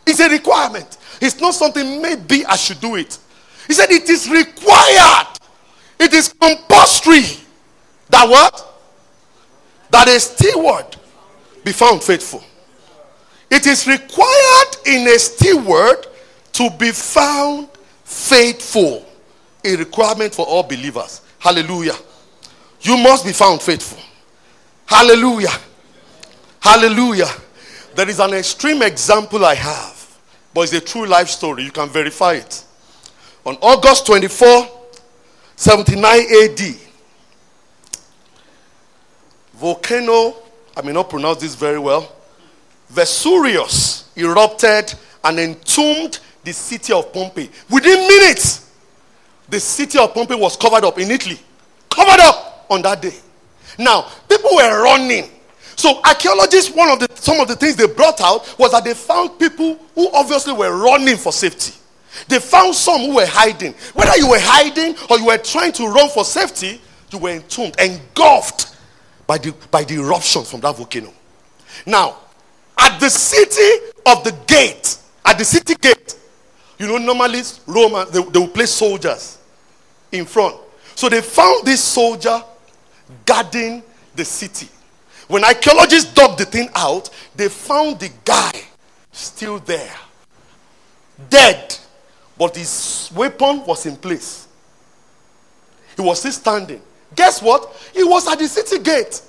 [0.05, 0.97] It's a requirement.
[1.21, 3.17] It's not something maybe I should do it.
[3.67, 5.27] He said it is required.
[5.99, 7.39] It is compulsory.
[8.09, 8.73] That what?
[9.91, 10.95] That a steward
[11.63, 12.43] be found faithful.
[13.49, 16.07] It is required in a steward
[16.53, 17.69] to be found
[18.03, 19.05] faithful.
[19.63, 21.21] A requirement for all believers.
[21.39, 21.95] Hallelujah.
[22.81, 24.01] You must be found faithful.
[24.85, 25.53] Hallelujah.
[26.59, 27.29] Hallelujah.
[27.95, 29.94] There is an extreme example I have,
[30.55, 31.65] but it's a true life story.
[31.65, 32.63] You can verify it.
[33.45, 34.67] On August 24,
[35.57, 36.59] 79 AD,
[39.53, 40.33] volcano,
[40.75, 42.09] I may not pronounce this very well,
[42.89, 44.93] Vesuvius erupted
[45.25, 47.49] and entombed the city of Pompeii.
[47.69, 48.71] Within minutes,
[49.49, 51.39] the city of Pompeii was covered up in Italy.
[51.89, 53.15] Covered up on that day.
[53.77, 55.29] Now, people were running.
[55.75, 58.93] So archaeologists, one of the some of the things they brought out was that they
[58.93, 61.73] found people who obviously were running for safety.
[62.27, 63.73] They found some who were hiding.
[63.93, 67.75] Whether you were hiding or you were trying to run for safety, you were entombed,
[67.79, 68.75] engulfed
[69.27, 71.11] by the by the eruption from that volcano.
[71.85, 72.17] Now,
[72.79, 76.17] at the city of the gate, at the city gate,
[76.79, 79.39] you know, normally Romans they, they will place soldiers
[80.11, 80.55] in front.
[80.95, 82.41] So they found this soldier
[83.25, 83.83] guarding
[84.15, 84.69] the city.
[85.27, 88.51] When archaeologists dug the thing out, they found the guy
[89.11, 89.95] still there,
[91.29, 91.77] dead,
[92.37, 94.47] but his weapon was in place.
[95.95, 96.81] He was still standing.
[97.15, 97.73] Guess what?
[97.93, 99.21] He was at the city gate.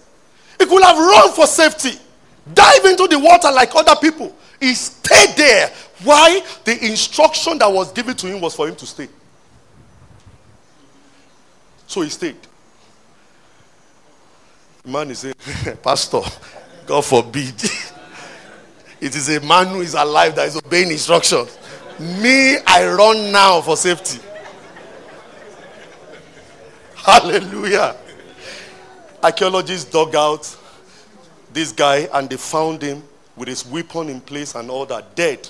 [0.58, 1.98] He could have run for safety,
[2.52, 4.34] dive into the water like other people.
[4.60, 5.70] He stayed there.
[6.02, 6.42] Why?
[6.64, 9.08] The instruction that was given to him was for him to stay.
[11.86, 12.36] So he stayed.
[14.86, 15.34] Man is saying,
[15.82, 16.20] Pastor,
[16.86, 17.60] God forbid.
[19.00, 21.58] it is a man who is alive that is obeying instructions.
[21.98, 24.20] Me, I run now for safety.
[26.94, 27.96] Hallelujah.
[29.22, 30.56] Archaeologists dug out
[31.52, 33.02] this guy and they found him
[33.34, 35.48] with his weapon in place and all that, dead.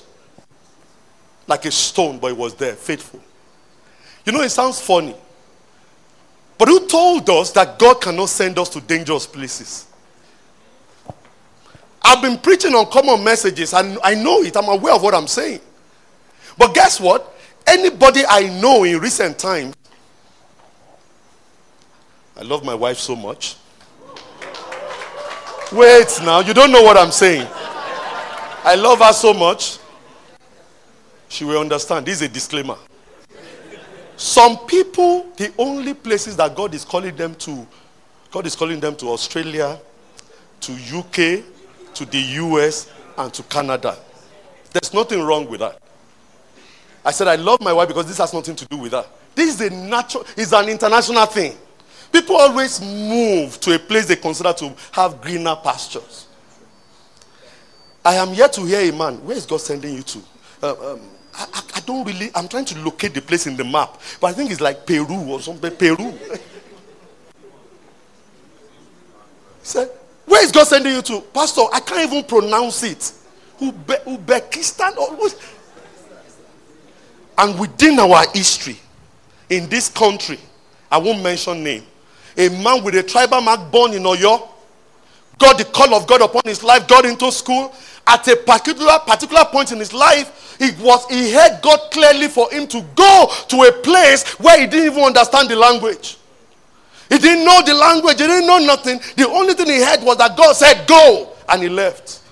[1.47, 3.21] Like a stone, but he was there, faithful.
[4.25, 5.15] You know, it sounds funny.
[6.59, 9.87] But who told us that God cannot send us to dangerous places?
[12.03, 14.57] I've been preaching on common messages and I know it.
[14.57, 15.61] I'm aware of what I'm saying.
[16.57, 17.35] But guess what?
[17.67, 19.75] Anybody I know in recent times,
[22.37, 23.57] I love my wife so much.
[25.73, 27.47] Wait now, you don't know what I'm saying.
[28.65, 29.79] I love her so much.
[31.29, 32.07] She will understand.
[32.07, 32.77] This is a disclaimer.
[34.17, 37.67] Some people, the only places that God is calling them to,
[38.31, 39.79] God is calling them to Australia,
[40.61, 41.45] to UK,
[41.95, 43.97] to the US, and to Canada.
[44.73, 45.79] There's nothing wrong with that.
[47.05, 49.07] I said, I love my wife because this has nothing to do with that.
[49.35, 51.57] This is a natural, it's an international thing.
[52.11, 56.27] People always move to a place they consider to have greener pastures.
[58.05, 59.17] I am yet to hear a man.
[59.25, 60.19] Where is God sending you to?
[60.63, 61.01] Uh, um,
[61.37, 64.33] I, I, don't really, I'm trying to locate the place in the map, but I
[64.33, 65.75] think it's like Peru or something.
[65.77, 66.15] Peru.
[69.63, 69.87] Say,
[70.25, 71.21] where is God sending you to?
[71.21, 73.13] Pastor, I can't even pronounce it.
[73.61, 74.95] Ube, Uzbekistan.
[77.39, 78.79] And within our history,
[79.51, 80.39] in this country,
[80.91, 81.85] I won't mention name,
[82.37, 84.49] a man with a tribal mark born in Oyo,
[85.39, 87.75] got the call of God upon his life, got into school.
[88.07, 92.51] At a particular particular point in his life, he was he heard God clearly for
[92.53, 96.19] him to go to a place where he didn't even understand the language.
[97.09, 99.01] He didn't know the language, he didn't know nothing.
[99.17, 102.23] The only thing he heard was that God said, Go, and he left.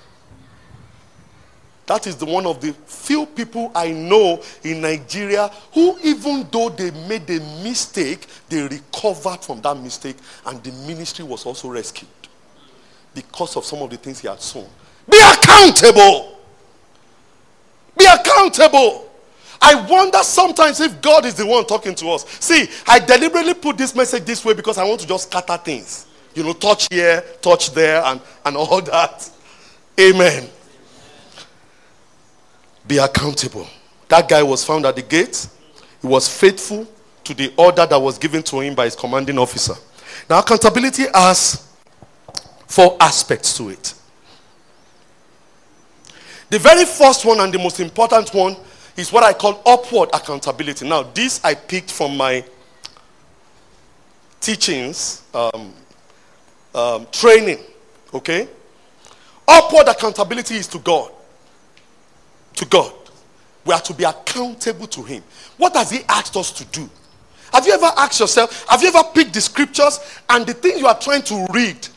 [1.86, 6.70] That is the one of the few people I know in Nigeria who, even though
[6.70, 10.16] they made a mistake, they recovered from that mistake
[10.46, 12.08] and the ministry was also rescued
[13.14, 14.66] because of some of the things he had sown.
[15.10, 16.38] Be accountable.
[17.96, 19.10] Be accountable.
[19.60, 22.26] I wonder sometimes if God is the one talking to us.
[22.40, 26.06] See, I deliberately put this message this way because I want to just scatter things.
[26.34, 29.30] You know, touch here, touch there, and, and all that.
[29.98, 30.48] Amen.
[32.86, 33.66] Be accountable.
[34.08, 35.48] That guy was found at the gate.
[36.02, 36.86] He was faithful
[37.24, 39.74] to the order that was given to him by his commanding officer.
[40.28, 41.66] Now, accountability has
[42.66, 43.94] four aspects to it.
[46.54, 48.56] The very first one and the most important one
[48.96, 50.88] is what I call upward accountability.
[50.88, 52.44] Now, this I picked from my
[54.40, 55.74] teachings, um,
[56.72, 57.58] um, training.
[58.14, 58.46] Okay?
[59.48, 61.10] Upward accountability is to God.
[62.54, 62.92] To God.
[63.64, 65.24] We are to be accountable to Him.
[65.56, 66.88] What has He asked us to do?
[67.52, 69.98] Have you ever asked yourself, have you ever picked the scriptures
[70.30, 71.88] and the thing you are trying to read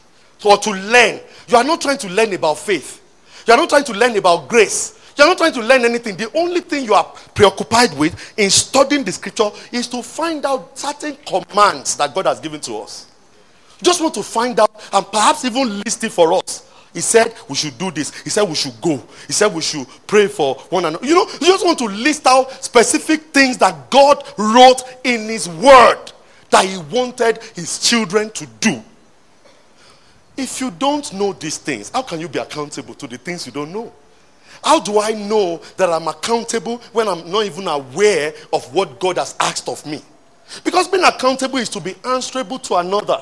[0.43, 1.19] or to learn?
[1.47, 3.03] You are not trying to learn about faith.
[3.47, 4.99] You are not trying to learn about grace.
[5.17, 6.17] You are not trying to learn anything.
[6.17, 10.77] The only thing you are preoccupied with in studying the scripture is to find out
[10.77, 13.07] certain commands that God has given to us.
[13.81, 16.69] Just want to find out and perhaps even list it for us.
[16.93, 18.13] He said we should do this.
[18.21, 19.01] He said we should go.
[19.27, 21.05] He said we should pray for one another.
[21.05, 25.47] You know, you just want to list out specific things that God wrote in His
[25.47, 26.11] Word
[26.49, 28.83] that He wanted His children to do.
[30.37, 33.51] If you don't know these things, how can you be accountable to the things you
[33.51, 33.91] don't know?
[34.63, 39.17] How do I know that I'm accountable when I'm not even aware of what God
[39.17, 40.01] has asked of me?
[40.63, 43.21] Because being accountable is to be answerable to another.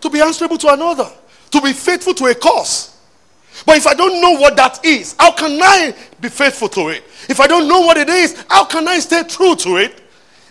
[0.00, 1.08] To be answerable to another
[1.52, 2.96] to be faithful to a cause.
[3.66, 7.04] But if I don't know what that is, how can I be faithful to it?
[7.28, 10.01] If I don't know what it is, how can I stay true to it?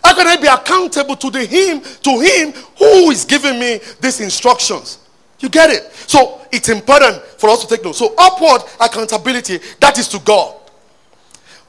[0.04, 4.20] How can I be accountable to the him to him who is giving me these
[4.20, 4.98] instructions?
[5.38, 5.92] You get it?
[5.92, 7.96] So it's important for us to take note.
[7.96, 10.54] So upward accountability, that is to God.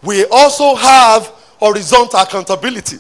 [0.04, 1.28] We also have
[1.58, 2.98] horizontal accountability.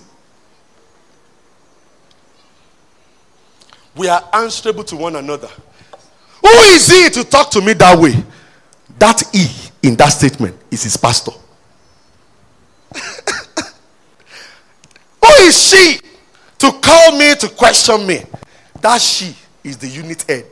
[3.95, 5.49] We are answerable to one another.
[6.41, 8.15] Who is he to talk to me that way?
[8.97, 9.47] That he
[9.83, 11.33] in that statement is his pastor.
[15.43, 15.99] Is she
[16.59, 18.23] to call me to question me?
[18.81, 20.45] That she is the unit head.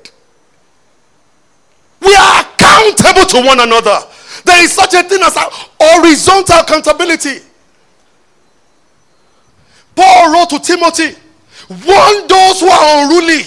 [2.02, 4.00] We are accountable to one another.
[4.46, 5.46] There is such a thing as a
[5.80, 7.39] horizontal accountability.
[9.96, 11.16] Paul wrote to Timothy,
[11.70, 13.44] warn those who are unruly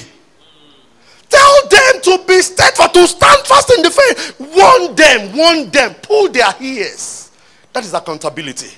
[1.35, 4.37] Tell them to be steadfast, to stand fast in the faith.
[4.39, 7.33] Warn them, warn them, pull their ears.
[7.73, 8.71] That is accountability.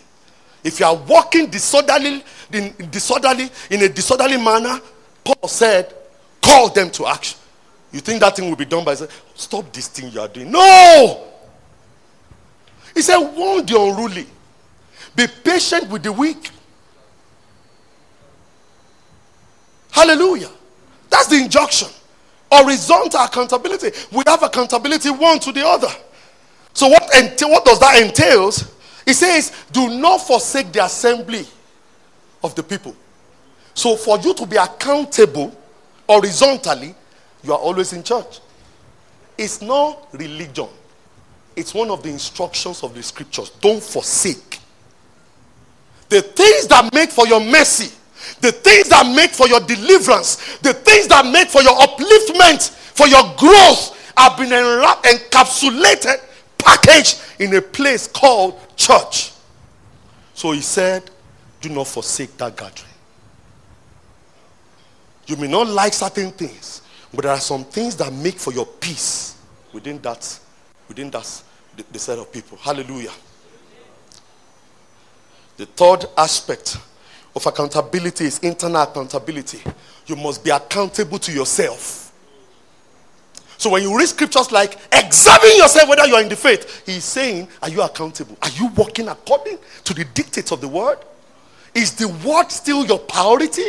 [0.64, 4.80] If you are walking disorderly, in, disorderly, in a disorderly manner,
[5.24, 5.92] Paul said,
[6.40, 7.38] call them to action.
[7.92, 10.50] You think that thing will be done by saying, stop this thing you are doing?
[10.50, 11.32] No!
[12.94, 14.26] He said, warn the unruly.
[15.14, 16.50] Be patient with the weak.
[19.90, 20.50] Hallelujah.
[21.08, 21.88] That's the injunction.
[22.52, 23.90] Horizontal accountability.
[24.12, 25.88] We have accountability one to the other.
[26.74, 28.74] So what, entail, what does that entails?
[29.06, 31.46] It says, do not forsake the assembly
[32.46, 32.94] of the people.
[33.74, 35.54] So for you to be accountable
[36.08, 36.94] horizontally,
[37.44, 38.40] you are always in church.
[39.36, 40.68] It's not religion.
[41.54, 43.50] It's one of the instructions of the scriptures.
[43.60, 44.60] Don't forsake.
[46.08, 47.92] The things that make for your mercy
[48.40, 53.06] the things that make for your deliverance, the things that make for your upliftment, for
[53.06, 56.20] your growth, have been encapsulated,
[56.58, 59.32] packaged in a place called church.
[60.34, 61.10] So he said,
[61.60, 62.92] Do not forsake that gathering.
[65.26, 66.82] You may not like certain things,
[67.12, 69.36] but there are some things that make for your peace
[69.72, 70.38] within that,
[70.88, 71.42] within that
[71.76, 72.58] the, the set of people.
[72.58, 73.12] Hallelujah.
[75.56, 76.76] The third aspect
[77.34, 79.60] of accountability is internal accountability.
[80.06, 82.12] You must be accountable to yourself.
[83.58, 87.04] So when you read scriptures like examine yourself whether you are in the faith, he's
[87.04, 88.36] saying, Are you accountable?
[88.42, 90.98] Are you walking according to the dictates of the word?
[91.76, 93.66] Is the word still your priority?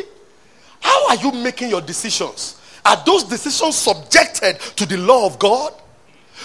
[0.80, 2.58] How are you making your decisions?
[2.86, 5.74] Are those decisions subjected to the law of God?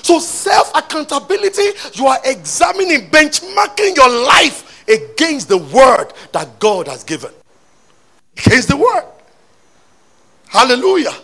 [0.03, 7.05] So, self accountability, you are examining, benchmarking your life against the word that God has
[7.05, 7.31] given.
[8.45, 9.05] Against the word.
[10.49, 11.15] Hallelujah.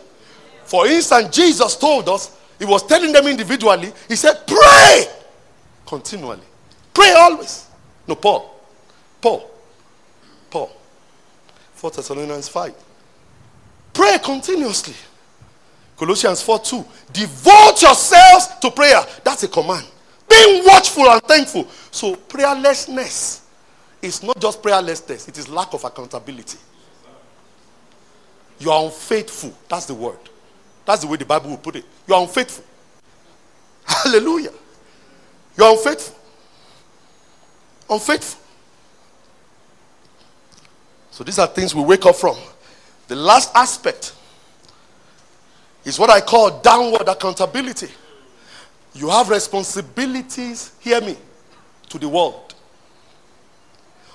[0.67, 5.07] For instance, Jesus told us, he was telling them individually, he said, pray
[5.85, 6.47] continually.
[6.95, 7.67] Pray always.
[8.07, 8.55] No, Paul.
[9.21, 9.41] Paul.
[9.41, 9.58] Paul.
[11.79, 12.75] 4 Thessalonians 5.
[13.93, 14.95] Pray continuously.
[15.97, 16.85] Colossians 4 2.
[17.13, 19.01] Devote yourselves to prayer.
[19.23, 19.87] That's a command.
[20.29, 21.69] Being watchful and thankful.
[21.93, 23.43] So, prayerlessness
[24.03, 26.59] is not just prayerlessness, it is lack of accountability.
[28.59, 29.55] You are unfaithful.
[29.69, 30.19] That's the word.
[30.85, 31.85] That's the way the Bible will put it.
[32.09, 32.65] You are unfaithful.
[33.85, 34.53] Hallelujah.
[35.57, 36.17] You're unfaithful.
[37.89, 38.48] Unfaithful.
[41.19, 42.37] So these are things we wake up from.
[43.09, 44.15] The last aspect
[45.85, 47.89] is what I call downward accountability.
[48.95, 51.17] You have responsibilities, hear me,
[51.89, 52.55] to the world.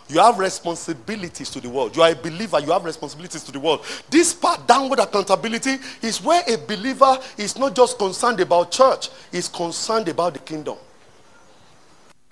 [0.07, 1.93] You have responsibilities to the world.
[1.93, 3.83] You are a believer, you have responsibilities to the world.
[4.09, 9.49] This part, downward accountability, is where a believer is not just concerned about church, he's
[9.49, 10.77] concerned about the kingdom.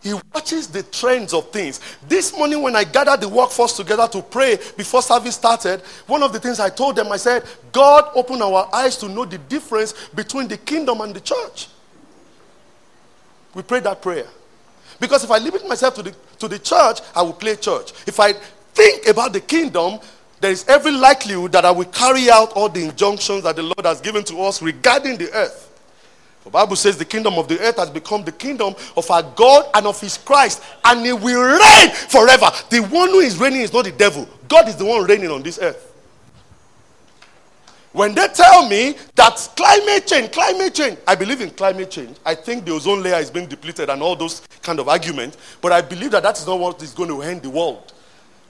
[0.02, 1.80] He watches the trends of things.
[2.08, 6.34] This morning, when I gathered the workforce together to pray before service started, one of
[6.34, 9.94] the things I told them, I said, God opened our eyes to know the difference
[10.10, 11.68] between the kingdom and the church.
[13.54, 14.26] We prayed that prayer.
[15.00, 17.92] Because if I limit myself to the, to the church, I will play church.
[18.08, 20.00] If I think about the kingdom,
[20.40, 23.86] there is every likelihood that I will carry out all the injunctions that the Lord
[23.86, 25.71] has given to us regarding the earth.
[26.44, 29.66] The Bible says the kingdom of the earth has become the kingdom of our God
[29.76, 32.48] and of his Christ, and he will reign forever.
[32.70, 35.44] The one who is reigning is not the devil, God is the one reigning on
[35.44, 35.90] this earth.
[37.94, 42.18] When they tell me that climate change, climate change, I believe in climate change.
[42.26, 45.74] I think the ozone layer is being depleted and all those kind of arguments, but
[45.74, 47.92] I believe that that is not what is going to end the world.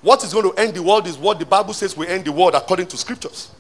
[0.02, 2.32] What is going to end the world is what the Bible says will end the
[2.32, 3.52] world according to scriptures.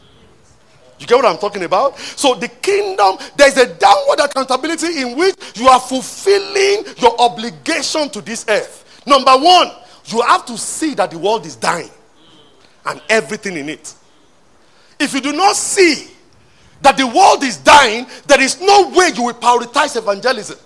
[1.01, 1.97] You get what I'm talking about?
[1.97, 8.21] So the kingdom, there's a downward accountability in which you are fulfilling your obligation to
[8.21, 9.01] this earth.
[9.07, 9.71] Number one,
[10.05, 11.89] you have to see that the world is dying
[12.85, 13.95] and everything in it.
[14.99, 16.11] If you do not see
[16.83, 20.59] that the world is dying, there is no way you will prioritize evangelism.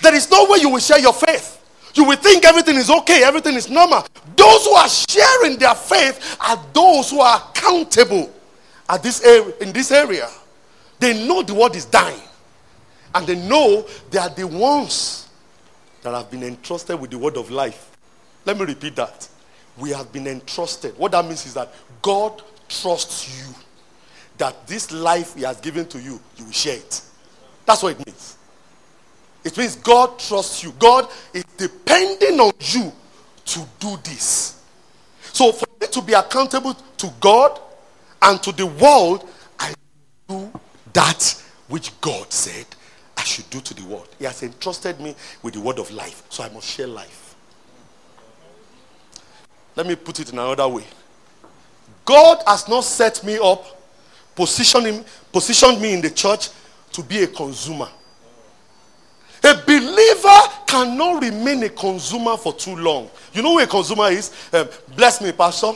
[0.00, 1.60] There is no way you will share your faith.
[1.94, 4.04] You will think everything is okay, everything is normal.
[4.34, 8.31] Those who are sharing their faith are those who are accountable
[8.92, 10.28] at this area, in this area.
[10.98, 12.20] They know the world is dying.
[13.14, 15.28] And they know they are the ones
[16.02, 17.96] that have been entrusted with the word of life.
[18.44, 19.28] Let me repeat that.
[19.78, 20.96] We have been entrusted.
[20.98, 21.72] What that means is that
[22.02, 23.54] God trusts you.
[24.36, 27.02] That this life He has given to you, you will share it.
[27.64, 28.36] That's what it means.
[29.44, 30.72] It means God trusts you.
[30.78, 32.92] God is depending on you
[33.46, 34.62] to do this.
[35.32, 37.58] So for me to be accountable to God
[38.22, 39.74] and to the world, I
[40.28, 40.50] do
[40.92, 42.66] that which God said
[43.16, 44.08] I should do to the world.
[44.18, 47.34] He has entrusted me with the word of life, so I must share life.
[49.74, 50.84] Let me put it in another way.
[52.04, 53.64] God has not set me up,
[54.34, 56.50] positioned, positioned me in the church
[56.92, 57.88] to be a consumer.
[59.44, 63.10] A believer cannot remain a consumer for too long.
[63.32, 64.30] You know who a consumer is?
[64.52, 65.72] Um, bless me, Pastor.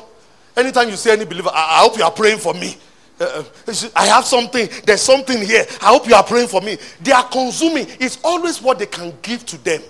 [0.56, 2.76] Anytime you see any believer, I, I hope you are praying for me.
[3.20, 5.66] Uh, uh I have something, there's something here.
[5.82, 6.78] I hope you are praying for me.
[7.00, 7.86] They are consuming.
[8.00, 9.82] It's always what they can give to them.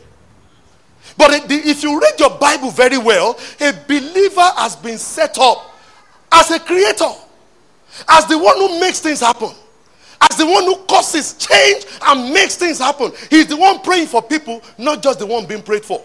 [1.17, 5.73] But if you read your Bible very well, a believer has been set up
[6.33, 7.11] as a creator,
[8.09, 9.51] as the one who makes things happen,
[10.21, 13.13] as the one who causes change and makes things happen.
[13.31, 16.03] He's the one praying for people, not just the one being prayed for.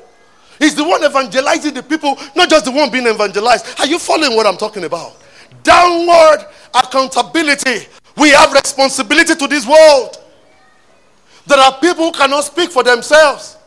[0.61, 3.79] He's the one evangelizing the people, not just the one being evangelized.
[3.79, 5.17] Are you following what I'm talking about?
[5.63, 7.87] Downward accountability.
[8.15, 10.23] We have responsibility to this world.
[11.47, 13.57] There are people who cannot speak for themselves.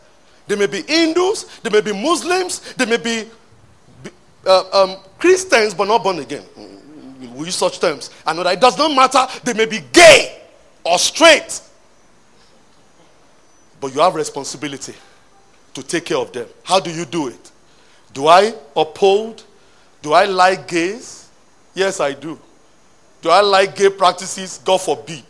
[0.47, 3.28] They may be Hindus, they may be Muslims, they may be
[4.47, 6.45] uh, um, Christians but not born again.
[7.34, 8.11] We use such terms.
[8.24, 9.26] And it does not matter.
[9.42, 10.42] They may be gay
[10.84, 11.61] or straight.
[13.80, 14.95] But you have responsibility
[15.74, 16.46] to take care of them.
[16.62, 17.50] How do you do it?
[18.12, 19.44] Do I uphold?
[20.02, 21.28] Do I like gays?
[21.74, 22.38] Yes, I do.
[23.20, 24.60] Do I like gay practices?
[24.64, 25.24] God forbid.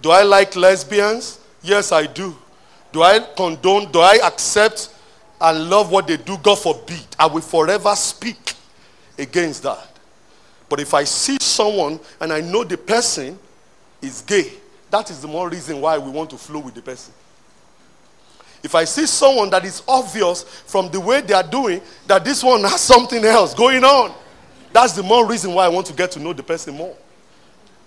[0.00, 1.40] Do I like lesbians?
[1.62, 2.36] Yes, I do.
[2.92, 3.90] Do I condone?
[3.90, 4.94] Do I accept
[5.40, 6.36] and love what they do?
[6.38, 7.04] God forbid.
[7.18, 8.54] I will forever speak
[9.18, 9.98] against that.
[10.68, 13.38] But if I see someone and I know the person
[14.00, 14.52] is gay,
[14.90, 17.12] that is the more reason why we want to flow with the person.
[18.62, 22.42] If I see someone that is obvious from the way they are doing that this
[22.42, 24.12] one has something else going on,
[24.72, 26.96] that's the more reason why I want to get to know the person more.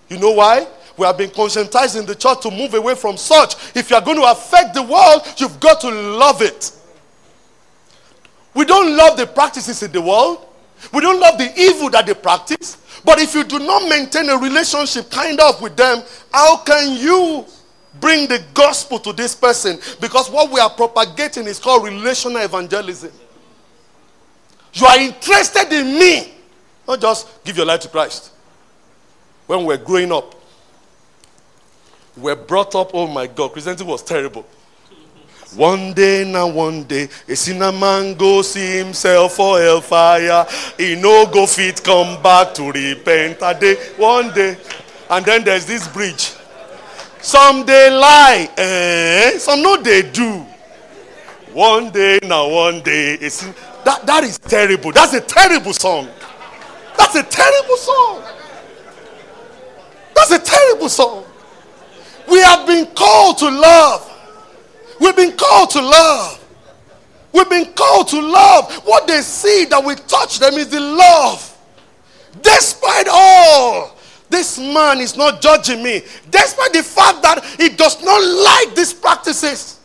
[0.09, 0.67] You know why?
[0.97, 3.55] We have been conscientized in the church to move away from such.
[3.76, 6.72] If you are going to affect the world, you've got to love it.
[8.53, 10.45] We don't love the practices in the world.
[10.93, 12.78] We don't love the evil that they practice.
[13.05, 16.03] But if you do not maintain a relationship kind of with them,
[16.34, 17.45] how can you
[18.02, 23.12] bring the gospel to this person because what we are propagating is called relational evangelism.
[24.74, 26.34] You are interested in me,
[26.88, 28.32] not just give your life to Christ.
[29.47, 30.36] When we're growing up,
[32.18, 34.45] we're brought up, oh my God, Christianity was terrible.
[35.56, 40.45] One day now, one day, a sinner man go see himself for hellfire.
[40.78, 44.58] He no go fit come back to repent a day, one day.
[45.10, 46.32] And then there's this bridge.
[47.22, 49.38] Some they lie, eh?
[49.38, 50.45] Some no they do.
[51.53, 53.53] One day now, one day, sin-
[53.84, 54.91] that, that is terrible.
[54.91, 56.07] That's a terrible song.
[56.97, 58.24] That's a terrible song.
[60.15, 61.26] That's a terrible song.
[62.30, 64.07] We have been called to love.
[64.99, 66.38] We've been called to love.
[67.34, 68.72] We've been called to love.
[68.86, 71.57] What they see that we touch them is the love.
[72.41, 73.97] Despite all,
[74.32, 76.02] this man is not judging me.
[76.30, 79.80] Despite the fact that he does not like these practices,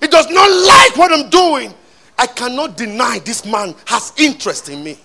[0.00, 1.72] he does not like what I'm doing.
[2.18, 4.98] I cannot deny this man has interest in me.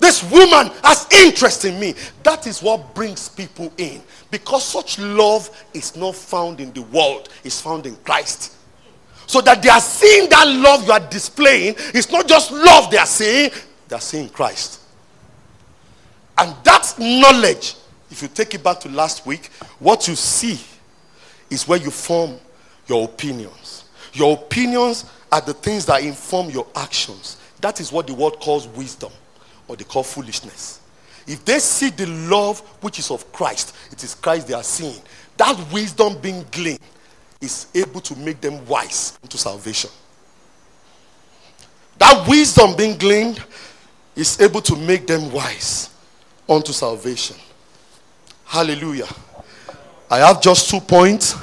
[0.00, 1.94] This woman has interest in me.
[2.22, 4.00] That is what brings people in.
[4.30, 8.54] Because such love is not found in the world, it's found in Christ.
[9.26, 12.96] So that they are seeing that love you are displaying, it's not just love they
[12.96, 13.50] are seeing,
[13.88, 14.77] they are seeing Christ.
[16.38, 17.74] And that knowledge,
[18.10, 19.46] if you take it back to last week,
[19.80, 20.60] what you see
[21.50, 22.36] is where you form
[22.86, 23.84] your opinions.
[24.12, 27.38] Your opinions are the things that inform your actions.
[27.60, 29.10] That is what the world calls wisdom
[29.66, 30.80] or they call foolishness.
[31.26, 35.00] If they see the love which is of Christ, it is Christ they are seeing.
[35.36, 36.80] That wisdom being gleaned
[37.40, 39.90] is able to make them wise into salvation.
[41.98, 43.44] That wisdom being gleaned
[44.14, 45.90] is able to make them wise
[46.48, 47.36] unto salvation.
[48.44, 49.08] Hallelujah.
[50.10, 51.36] I have just two points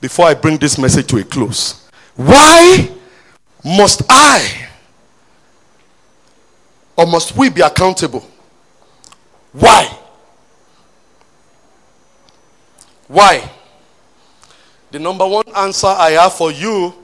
[0.00, 1.88] before I bring this message to a close.
[2.14, 2.88] Why
[3.64, 4.68] must I
[6.96, 8.24] or must we be accountable?
[9.52, 9.90] Why?
[13.08, 13.50] Why?
[14.90, 16.94] The number one answer I have for you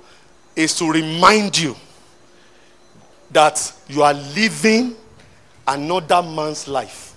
[0.55, 1.74] is to remind you
[3.30, 4.95] that you are living
[5.66, 7.12] another man's life.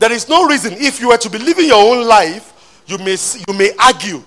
[0.00, 3.16] There is no reason if you were to be living your own life, you may
[3.46, 4.22] you may argue.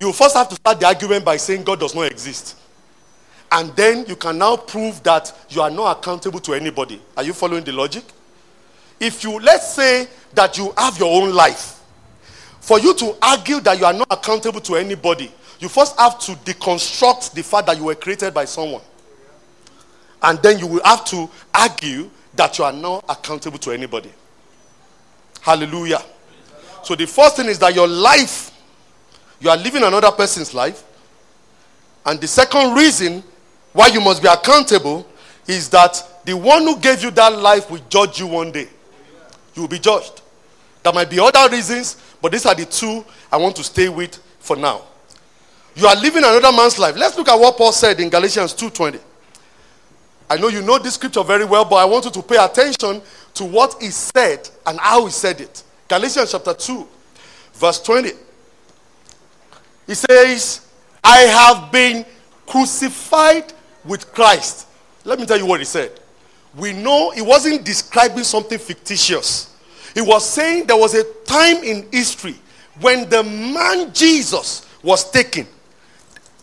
[0.00, 2.56] You first have to start the argument by saying God does not exist.
[3.52, 6.98] And then you can now prove that you are not accountable to anybody.
[7.14, 8.04] Are you following the logic?
[8.98, 11.80] If you let's say that you have your own life,
[12.60, 16.32] for you to argue that you are not accountable to anybody, you first have to
[16.36, 18.82] deconstruct the fact that you were created by someone.
[20.22, 24.10] And then you will have to argue that you are not accountable to anybody.
[25.42, 26.00] Hallelujah.
[26.84, 28.52] So the first thing is that your life,
[29.40, 30.84] you are living another person's life.
[32.06, 33.24] And the second reason
[33.72, 35.06] why you must be accountable
[35.48, 38.68] is that the one who gave you that life will judge you one day.
[39.54, 40.22] You will be judged.
[40.84, 44.16] There might be other reasons, but these are the two I want to stay with
[44.38, 44.82] for now.
[45.74, 46.96] You are living another man's life.
[46.96, 49.00] Let's look at what Paul said in Galatians 2:20.
[50.32, 53.02] I know you know this scripture very well, but I want you to pay attention
[53.34, 55.62] to what he said and how he said it.
[55.86, 56.88] Galatians chapter 2,
[57.52, 58.12] verse 20.
[59.86, 60.66] He says,
[61.04, 62.06] I have been
[62.46, 63.52] crucified
[63.84, 64.68] with Christ.
[65.04, 66.00] Let me tell you what he said.
[66.56, 69.54] We know he wasn't describing something fictitious.
[69.92, 72.36] He was saying there was a time in history
[72.80, 75.46] when the man Jesus was taken.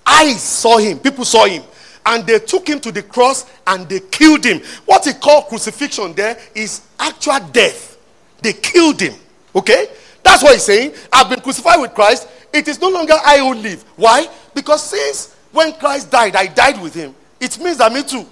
[0.06, 1.64] I saw him, people saw him,
[2.06, 4.62] and they took him to the cross and they killed him.
[4.86, 7.98] What he called crucifixion there is actual death.
[8.42, 9.16] They killed him.
[9.56, 9.88] Okay?
[10.24, 10.94] That's what he's saying.
[11.12, 12.28] I've been crucified with Christ.
[12.54, 13.84] It is no longer I who live.
[13.96, 14.28] Why?
[14.54, 17.16] Because since when Christ died, I died with him.
[17.40, 18.26] It means that me too.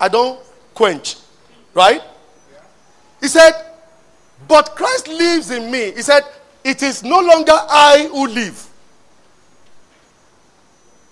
[0.00, 0.40] I don't
[0.74, 1.16] quench.
[1.74, 2.02] Right?
[3.20, 3.52] He said,
[4.46, 5.92] But Christ lives in me.
[5.92, 6.22] He said,
[6.64, 8.64] It is no longer I who live.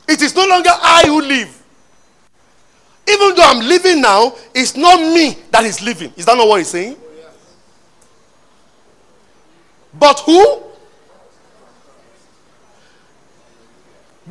[0.08, 1.55] It is no longer I who live.
[3.08, 6.12] Even though I'm living now, it's not me that is living.
[6.16, 6.96] Is that not what he's saying?
[9.94, 10.62] But who?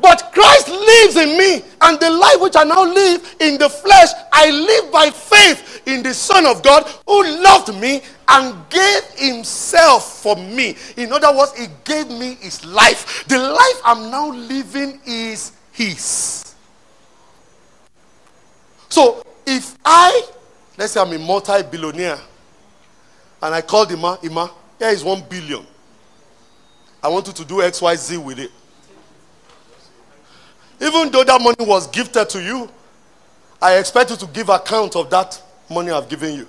[0.02, 4.10] But Christ lives in me, and the life which I now live in the flesh,
[4.34, 10.22] I live by faith in the Son of God who loved me and gave himself
[10.22, 10.76] for me.
[10.98, 13.26] In other words, he gave me his life.
[13.28, 16.55] The life I'm now living is his.
[18.96, 20.26] So if I,
[20.78, 22.18] let's say I'm a multi billionaire,
[23.42, 25.66] and I called Ima, Ima, here is one billion.
[27.04, 28.52] I want you to do XYZ with it.
[30.80, 32.70] Even though that money was gifted to you,
[33.62, 36.48] I expect you to give account of that money I've given you.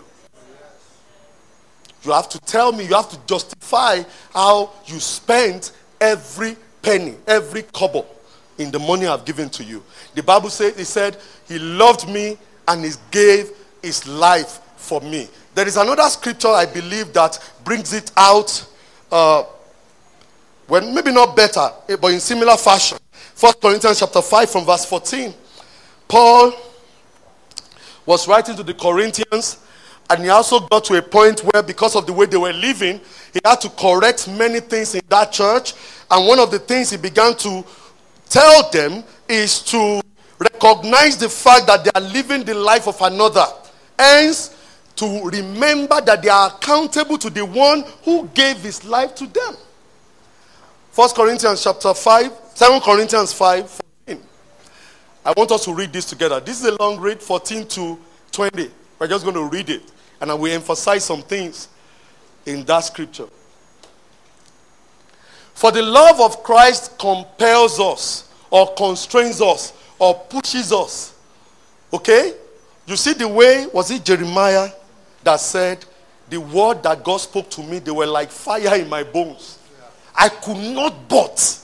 [2.05, 7.63] You have to tell me, you have to justify how you spent every penny, every
[7.63, 8.07] kobo
[8.59, 9.83] in the money I've given to you.
[10.15, 12.37] The Bible said, He said, He loved me
[12.69, 13.51] and He gave
[13.83, 15.29] His life for me.
[15.55, 18.67] There is another scripture I believe that brings it out,
[19.11, 19.45] uh,
[20.69, 22.99] well, maybe not better, eh, but in similar fashion.
[23.35, 25.33] First Corinthians chapter 5 from verse 14.
[26.09, 26.53] Paul
[28.05, 29.59] was writing to the Corinthians,
[30.09, 33.01] and he also got to a point where, because of the way they were living,
[33.33, 35.75] he had to correct many things in that church.
[36.11, 37.65] And one of the things he began to
[38.29, 40.01] tell them is to
[40.39, 43.45] recognize the fact that they are living the life of another.
[43.99, 44.55] Hence,
[44.97, 49.55] to remember that they are accountable to the one who gave his life to them.
[50.91, 53.70] First Corinthians chapter 5, 2 Corinthians 5,
[54.07, 54.22] 14.
[55.24, 56.41] I want us to read this together.
[56.41, 57.99] This is a long read, 14 to
[58.33, 58.70] 20.
[58.99, 59.83] We're just going to read it.
[60.20, 61.68] And I will emphasize some things
[62.47, 63.27] in that scripture.
[65.57, 71.15] For the love of Christ compels us, or constrains us, or pushes us.
[71.91, 72.35] Okay?
[72.85, 74.69] You see the way, was it Jeremiah
[75.25, 75.83] that said,
[76.29, 79.59] The word that God spoke to me, they were like fire in my bones.
[80.15, 81.59] I could not but.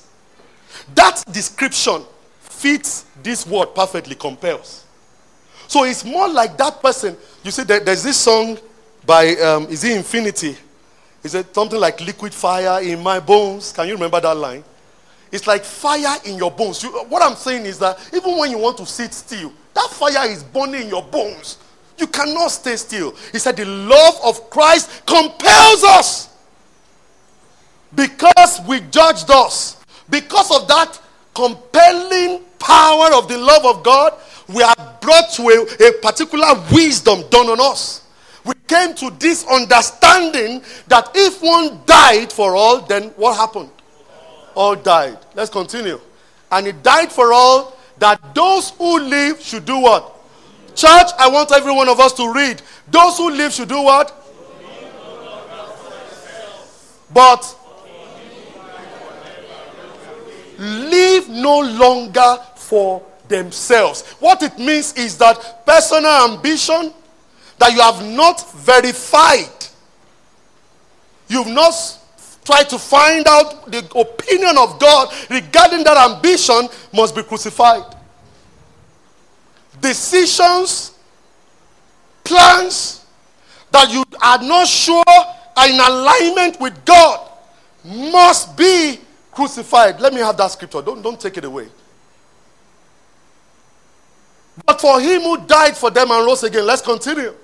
[0.94, 2.02] That description
[2.40, 4.86] fits this word perfectly, compels.
[5.68, 7.14] So it's more like that person.
[7.44, 8.58] You see, there's this song
[9.04, 10.56] by, um, is it Infinity?
[11.22, 13.72] Is it something like liquid fire in my bones?
[13.72, 14.64] Can you remember that line?
[15.30, 16.82] It's like fire in your bones.
[16.82, 20.28] You, what I'm saying is that even when you want to sit still, that fire
[20.28, 21.58] is burning in your bones.
[21.98, 23.14] You cannot stay still.
[23.30, 26.36] He said, The love of Christ compels us
[27.94, 29.82] because we judged us.
[30.10, 31.00] Because of that
[31.34, 34.14] compelling power of the love of God,
[34.48, 38.01] we are brought to a, a particular wisdom done on us.
[38.44, 43.70] We came to this understanding that if one died for all, then what happened?
[44.54, 45.18] All died.
[45.34, 46.00] Let's continue.
[46.50, 50.08] And he died for all that those who live should do what?
[50.74, 52.60] Church, I want every one of us to read.
[52.90, 54.18] Those who live should do what?
[57.12, 57.58] But
[60.58, 64.02] live no longer for themselves.
[64.18, 66.92] What it means is that personal ambition
[67.62, 69.46] that you have not verified,
[71.28, 71.72] you've not
[72.44, 77.84] tried to find out the opinion of God regarding that ambition, must be crucified.
[79.80, 80.98] Decisions,
[82.24, 83.06] plans
[83.70, 87.30] that you are not sure are in alignment with God
[87.84, 88.98] must be
[89.30, 90.00] crucified.
[90.00, 90.82] Let me have that scripture.
[90.82, 91.68] Don't, don't take it away.
[94.66, 97.36] But for him who died for them and rose again, let's continue.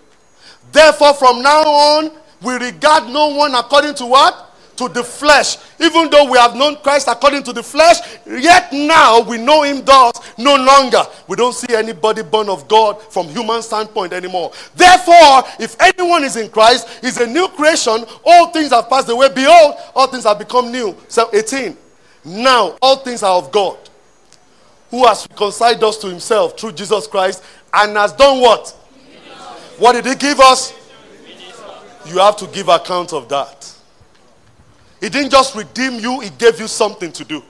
[0.73, 2.11] Therefore, from now on,
[2.43, 4.45] we regard no one according to what?
[4.77, 5.57] To the flesh.
[5.81, 7.97] Even though we have known Christ according to the flesh,
[8.27, 11.03] yet now we know him thus no longer.
[11.27, 14.53] We don't see anybody born of God from human standpoint anymore.
[14.77, 18.05] Therefore, if anyone is in Christ, is a new creation.
[18.25, 19.29] All things have passed away.
[19.35, 20.97] Behold, all things have become new.
[21.09, 21.77] So 18.
[22.25, 23.79] Now all things are of God
[24.91, 27.43] who has reconciled us to himself through Jesus Christ
[27.73, 28.75] and has done what?
[29.79, 30.75] What did he give us?
[32.07, 33.73] You have to give account of that.
[35.01, 37.43] He didn't just redeem you, he gave you something to do.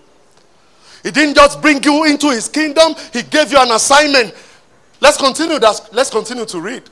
[1.02, 4.34] He didn't just bring you into his kingdom, he gave you an assignment.
[5.00, 5.88] Let's continue that.
[5.92, 6.82] Let's continue to read.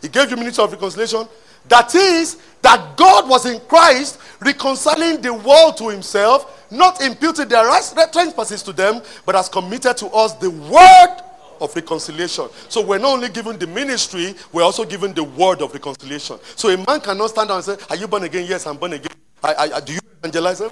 [0.00, 1.28] He gave you ministry of reconciliation.
[1.68, 7.64] That is, that God was in Christ reconciling the world to himself not imputing their
[8.12, 11.16] trespasses to them, but has committed to us the word
[11.60, 12.48] of reconciliation.
[12.68, 16.38] So we're not only given the ministry, we're also given the word of reconciliation.
[16.56, 18.46] So a man cannot stand and say, Are you born again?
[18.48, 19.12] Yes, I'm born again.
[19.42, 20.62] I, I, do you evangelize?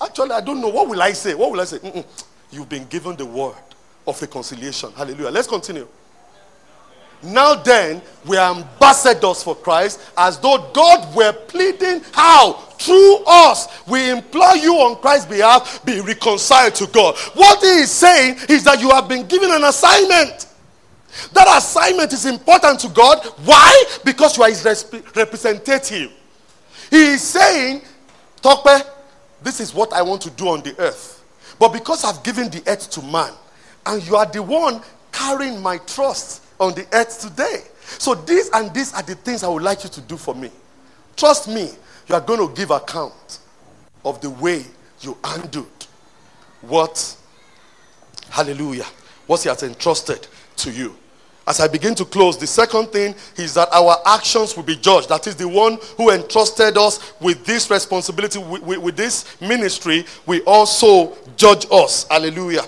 [0.00, 0.68] Actually, I don't know.
[0.68, 1.34] What will I say?
[1.34, 1.78] What will I say?
[1.78, 2.04] Mm-mm.
[2.50, 3.54] You've been given the word
[4.06, 4.92] of reconciliation.
[4.92, 5.30] Hallelujah.
[5.30, 5.86] Let's continue.
[7.22, 12.52] Now then, we are ambassadors for Christ as though God were pleading how?
[12.78, 13.66] Through us.
[13.88, 17.16] We implore you on Christ's behalf, be reconciled to God.
[17.34, 20.46] What he is saying is that you have been given an assignment.
[21.32, 23.24] That assignment is important to God.
[23.44, 23.84] Why?
[24.04, 24.64] Because you are his
[25.16, 26.12] representative.
[26.90, 27.82] He is saying,
[28.40, 28.68] Tope,
[29.42, 31.24] this is what I want to do on the earth.
[31.58, 33.32] But because I've given the earth to man,
[33.86, 37.62] and you are the one carrying my trust on the earth today.
[37.98, 40.50] So, these and these are the things I would like you to do for me.
[41.16, 41.70] Trust me,
[42.08, 43.38] you are going to give account
[44.04, 44.64] of the way
[45.00, 45.86] you handled
[46.62, 47.16] what,
[48.30, 48.86] hallelujah,
[49.26, 50.96] what He has entrusted to you.
[51.48, 55.08] as I begin to close, the second thing is that our actions will be judged.
[55.08, 60.04] That is the one who entrusted us with this responsibility, with, with, with this ministry,
[60.26, 62.06] we also judge us.
[62.10, 62.64] Hallelujah.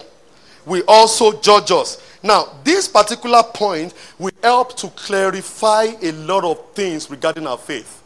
[0.65, 2.03] We also judge us.
[2.23, 8.03] Now, this particular point will help to clarify a lot of things regarding our faith.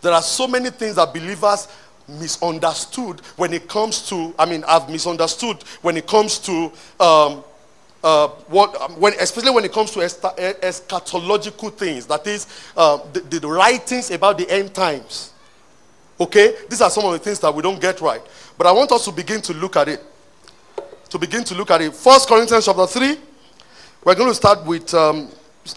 [0.00, 1.68] There are so many things that believers
[2.08, 7.44] misunderstood when it comes to, I mean, I've misunderstood when it comes to um,
[8.02, 12.46] uh, what, um, when, especially when it comes to eschatological things, that is,
[12.76, 15.32] uh, the, the writings about the end times.
[16.18, 16.54] Okay?
[16.70, 18.22] These are some of the things that we don't get right.
[18.56, 20.02] But I want us to begin to look at it.
[21.10, 21.94] To begin to look at it.
[21.94, 23.18] First Corinthians chapter 3.
[24.08, 25.28] We're going to start with, um,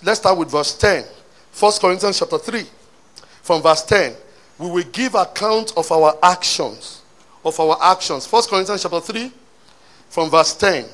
[0.04, 1.04] let's start with verse 10.
[1.52, 2.64] First Corinthians chapter 3.
[3.42, 4.16] From verse 10.
[4.58, 7.02] We will give account of our actions.
[7.44, 8.26] Of our actions.
[8.26, 9.34] First Corinthians chapter 3.
[10.08, 10.86] From verse 10.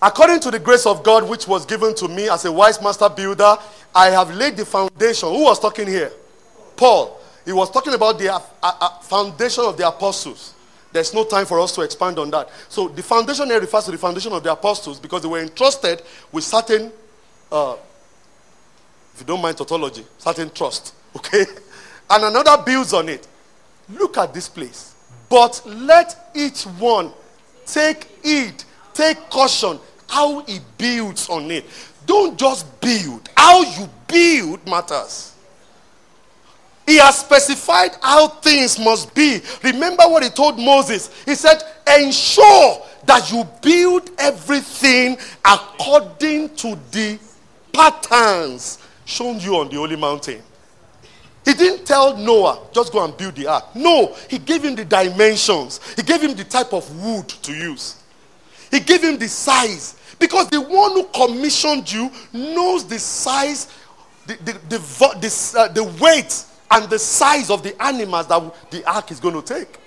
[0.00, 3.08] According to the grace of God which was given to me as a wise master
[3.08, 3.56] builder,
[3.92, 5.30] I have laid the foundation.
[5.30, 6.12] Who was talking here?
[6.76, 7.20] Paul.
[7.44, 10.54] He was talking about the uh, uh, foundation of the apostles.
[10.96, 12.48] There's no time for us to expand on that.
[12.70, 16.00] So the foundation here refers to the foundation of the apostles because they were entrusted
[16.32, 16.90] with certain,
[17.52, 17.76] uh,
[19.12, 20.94] if you don't mind tautology, certain trust.
[21.16, 21.44] Okay?
[22.10, 23.26] And another builds on it.
[23.90, 24.94] Look at this place.
[25.28, 27.10] But let each one
[27.66, 29.78] take heed, take caution
[30.08, 31.64] how he builds on it.
[32.06, 35.35] Don't just build, how you build matters.
[36.86, 39.40] He has specified how things must be.
[39.64, 41.10] Remember what he told Moses?
[41.24, 41.60] He said,
[41.98, 47.18] Ensure that you build everything according to the
[47.72, 50.42] patterns shown you on the holy mountain.
[51.44, 53.64] He didn't tell Noah, just go and build the ark.
[53.76, 58.02] No, he gave him the dimensions, he gave him the type of wood to use,
[58.70, 63.68] he gave him the size, because the one who commissioned you knows the size,
[64.26, 64.78] the, the, the,
[65.20, 69.40] the, uh, the weight, and the size of the animals that the ark is going
[69.40, 69.78] to take.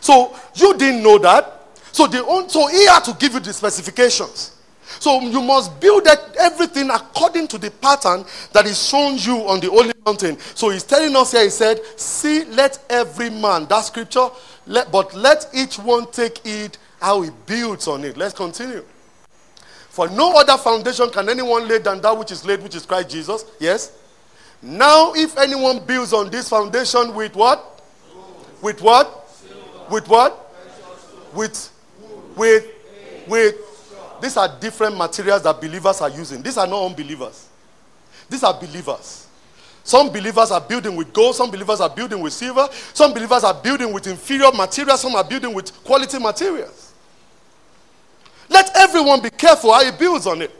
[0.00, 1.60] So you didn't know that.
[1.92, 4.56] So, the, so he had to give you the specifications.
[4.98, 6.06] So you must build
[6.38, 10.38] everything according to the pattern that is shown you on the holy mountain.
[10.54, 14.28] So he's telling us here, he said, See, let every man, that scripture,
[14.66, 18.16] let, but let each one take it how he builds on it.
[18.16, 18.84] Let's continue.
[19.88, 23.10] For no other foundation can anyone lay than that which is laid, which is Christ
[23.10, 23.44] Jesus.
[23.60, 23.92] Yes?
[24.62, 27.82] Now, if anyone builds on this foundation with what?
[28.62, 29.28] With what?
[29.90, 30.54] With what?
[31.34, 31.72] With,
[32.36, 32.66] with,
[33.26, 33.56] with.
[34.20, 36.42] These are different materials that believers are using.
[36.42, 37.48] These are not unbelievers.
[38.30, 39.26] These are believers.
[39.82, 43.54] Some believers are building with gold, some believers are building with silver, some believers are
[43.54, 46.92] building with inferior materials, some are building with quality materials.
[48.48, 50.52] Let everyone be careful how he builds on it.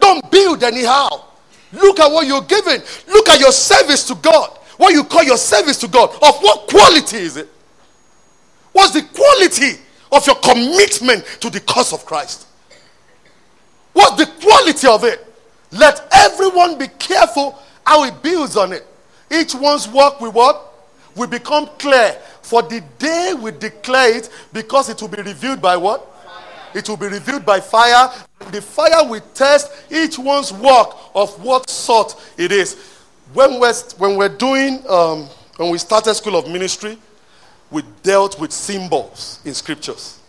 [0.00, 1.27] Don't build anyhow.
[1.72, 2.80] Look at what you're giving.
[3.08, 4.50] Look at your service to God.
[4.76, 6.10] What you call your service to God.
[6.10, 7.48] Of what quality is it?
[8.72, 9.80] What's the quality
[10.12, 12.46] of your commitment to the cause of Christ?
[13.92, 15.24] What's the quality of it?
[15.72, 18.86] Let everyone be careful how he builds on it.
[19.30, 20.64] Each one's work will what?
[21.16, 22.12] Will become clear.
[22.42, 26.06] For the day we declare it, because it will be revealed by what?
[26.74, 28.10] It will be revealed by fire.
[28.52, 32.76] The fire will test each one's work of what sort it is.
[33.32, 36.98] When we're, when we're doing, um, when we started School of Ministry,
[37.70, 40.20] we dealt with symbols in scriptures.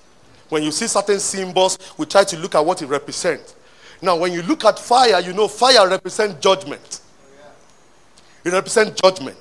[0.49, 3.55] When you see certain symbols, we try to look at what it represents.
[4.01, 7.01] Now, when you look at fire, you know fire represents judgment.
[8.43, 9.37] It represents judgment.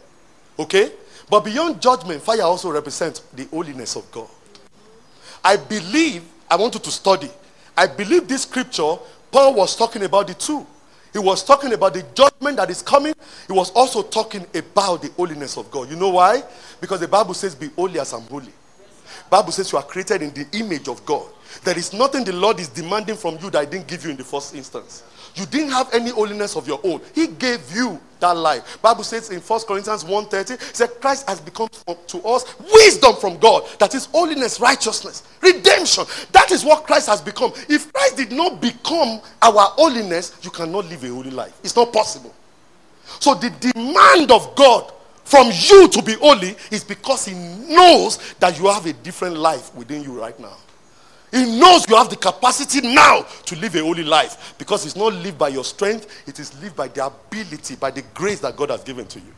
[0.58, 0.92] Okay?
[1.30, 4.28] But beyond judgment, fire also represents the holiness of God.
[5.44, 7.30] I believe I want you to study.
[7.76, 8.96] I believe this scripture,
[9.30, 10.66] Paul was talking about the two.
[11.12, 13.14] He was talking about the judgment that is coming.
[13.46, 15.90] He was also talking about the holiness of God.
[15.90, 16.42] You know why?
[16.80, 18.52] Because the Bible says, Be holy as I'm holy.
[19.30, 21.26] Bible says you are created in the image of God.
[21.64, 24.16] There is nothing the Lord is demanding from you that I didn't give you in
[24.16, 25.02] the first instance.
[25.38, 27.00] You didn't have any holiness of your own.
[27.14, 28.82] He gave you that life.
[28.82, 31.68] Bible says in 1 Corinthians 1.30, said Christ has become
[32.08, 33.64] to us wisdom from God.
[33.78, 36.04] That is holiness, righteousness, redemption.
[36.32, 37.52] That is what Christ has become.
[37.68, 41.56] If Christ did not become our holiness, you cannot live a holy life.
[41.62, 42.34] It's not possible.
[43.20, 44.92] So the demand of God
[45.24, 49.74] from you to be holy is because he knows that you have a different life
[49.74, 50.56] within you right now.
[51.30, 55.12] He knows you have the capacity now to live a holy life because it's not
[55.12, 58.70] lived by your strength, it is lived by the ability, by the grace that God
[58.70, 59.34] has given to you.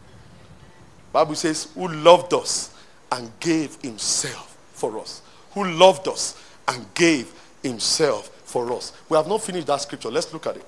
[1.13, 2.75] Bible says, who loved us
[3.11, 5.23] and gave himself for us.
[5.53, 7.33] Who loved us and gave
[7.63, 8.93] himself for us.
[9.09, 10.11] We have not finished that scripture.
[10.11, 10.65] Let's look at it.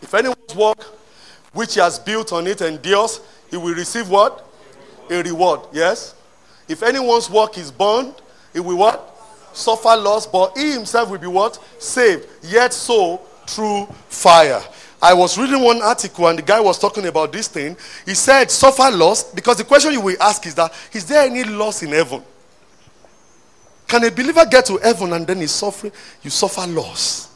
[0.00, 0.82] If anyone's work
[1.52, 4.46] which he has built on it endures, he will receive what?
[5.10, 5.60] A reward.
[5.72, 6.14] Yes?
[6.68, 8.14] If anyone's work is burned,
[8.52, 9.16] he will what?
[9.52, 11.58] Suffer loss, but he himself will be what?
[11.78, 12.26] Saved.
[12.42, 14.62] Yet so through fire.
[15.00, 17.76] I was reading one article and the guy was talking about this thing.
[18.04, 21.44] He said, suffer loss, because the question you will ask is that, is there any
[21.44, 22.22] loss in heaven?
[23.86, 25.92] Can a believer get to heaven and then he's suffering?
[26.22, 27.34] You suffer loss.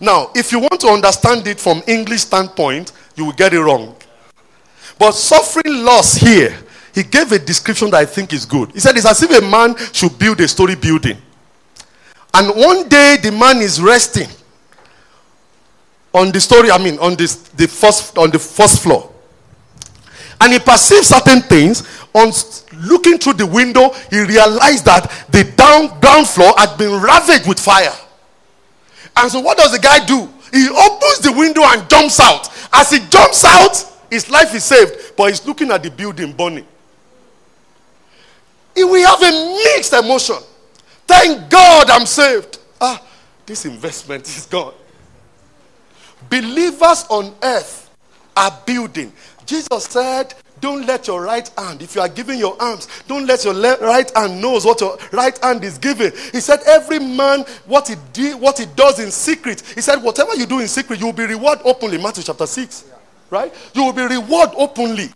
[0.00, 3.94] Now, if you want to understand it from English standpoint, you will get it wrong.
[4.98, 6.58] But suffering loss here,
[6.94, 8.72] he gave a description that I think is good.
[8.72, 11.16] He said it's as if a man should build a story building.
[12.34, 14.28] And one day the man is resting
[16.14, 19.10] on the story, I mean, on this, the first, on the first floor.
[20.40, 21.82] And he perceived certain things.
[22.14, 22.30] On
[22.76, 27.58] looking through the window, he realized that the down ground floor had been ravaged with
[27.58, 27.94] fire.
[29.16, 30.28] And so, what does the guy do?
[30.52, 32.50] He opens the window and jumps out.
[32.72, 36.66] As he jumps out, his life is saved, but he's looking at the building burning.
[38.76, 40.36] Will have a mixed emotion.
[41.06, 42.58] Thank God I'm saved.
[42.80, 43.02] Ah,
[43.46, 44.74] this investment is gone.
[46.30, 47.90] Believers on earth
[48.36, 49.12] are building.
[49.44, 53.44] Jesus said, Don't let your right hand, if you are giving your arms, don't let
[53.44, 56.12] your le- right hand knows what your right hand is giving.
[56.32, 59.60] He said, Every man, what he did, what he does in secret.
[59.74, 61.98] He said, Whatever you do in secret, you will be rewarded openly.
[61.98, 62.84] Matthew chapter 6.
[63.28, 63.52] Right?
[63.74, 65.10] You will be rewarded openly.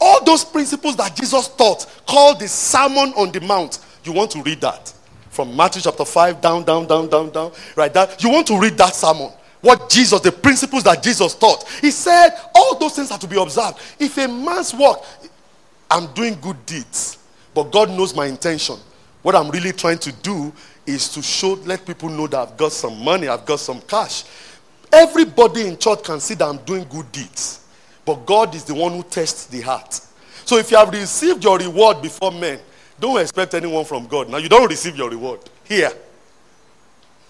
[0.00, 3.78] All those principles that Jesus taught, called the Sermon on the Mount.
[4.04, 4.92] You want to read that
[5.30, 7.52] from Matthew chapter 5 down, down, down, down, down.
[7.76, 7.92] Right?
[7.92, 9.30] That you want to read that sermon
[9.60, 11.68] what Jesus, the principles that Jesus taught.
[11.80, 13.78] He said all those things have to be observed.
[13.98, 14.98] If a man's work,
[15.90, 17.18] I'm doing good deeds,
[17.54, 18.76] but God knows my intention.
[19.22, 20.52] What I'm really trying to do
[20.86, 24.24] is to show, let people know that I've got some money, I've got some cash.
[24.92, 27.66] Everybody in church can see that I'm doing good deeds,
[28.08, 30.00] but God is the one who tests the heart.
[30.46, 32.58] So if you have received your reward before men,
[32.98, 34.30] don't expect anyone from God.
[34.30, 35.92] Now you don't receive your reward here.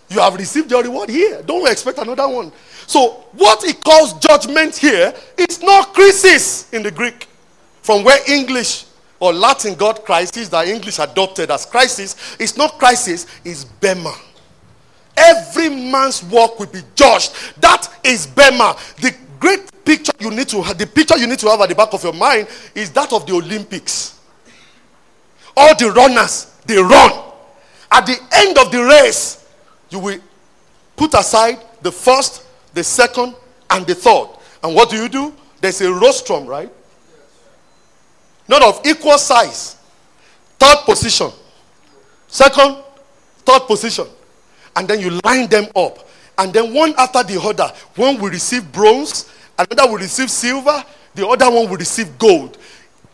[0.09, 1.43] You have received your reward here.
[1.43, 2.53] Don't expect another one.
[2.87, 7.26] So, what he calls judgment here is not crisis in the Greek.
[7.83, 8.85] From where English
[9.18, 14.14] or Latin got crisis, that English adopted as crisis, it's not crisis, it's Bema.
[15.16, 17.33] Every man's work will be judged.
[17.61, 18.76] That is Bema.
[19.01, 21.74] The great picture you need to have, the picture you need to have at the
[21.74, 24.20] back of your mind is that of the Olympics.
[25.57, 27.24] All the runners, they run.
[27.91, 29.47] At the end of the race,
[29.91, 30.18] you will
[30.97, 33.34] put aside the first, the second,
[33.70, 34.28] and the third.
[34.62, 35.34] And what do you do?
[35.61, 36.70] There's a rostrum, right?
[38.47, 39.76] Not of equal size.
[40.59, 41.30] Third position.
[42.26, 42.78] Second,
[43.45, 44.07] third position.
[44.76, 46.07] And then you line them up.
[46.39, 50.84] And then one after the other, one will receive bronze, another will receive silver,
[51.14, 52.57] the other one will receive gold.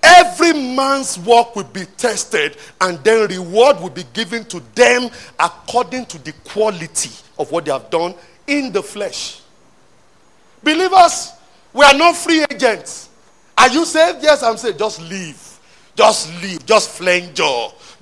[0.03, 5.09] Every man's work will be tested, and then reward will be given to them
[5.41, 8.14] according to the quality of what they have done
[8.47, 9.41] in the flesh.
[10.62, 11.33] Believers,
[11.72, 13.09] we are not free agents.
[13.57, 14.22] Are you saved?
[14.22, 14.79] Yes, I'm saved.
[14.79, 15.59] Just leave.
[15.97, 16.66] Just leave.
[16.66, 17.41] Just flange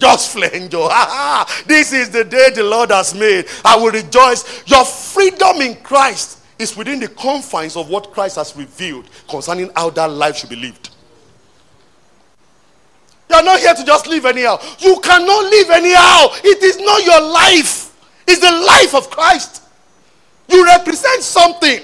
[0.02, 0.72] Just flange
[1.68, 3.46] This is the day the Lord has made.
[3.64, 4.64] I will rejoice.
[4.66, 9.90] Your freedom in Christ is within the confines of what Christ has revealed concerning how
[9.90, 10.90] that life should be lived.
[13.30, 14.58] You are not here to just live anyhow.
[14.80, 16.26] You cannot live anyhow.
[16.42, 17.96] It is not your life,
[18.26, 19.62] it's the life of Christ.
[20.48, 21.78] You represent something.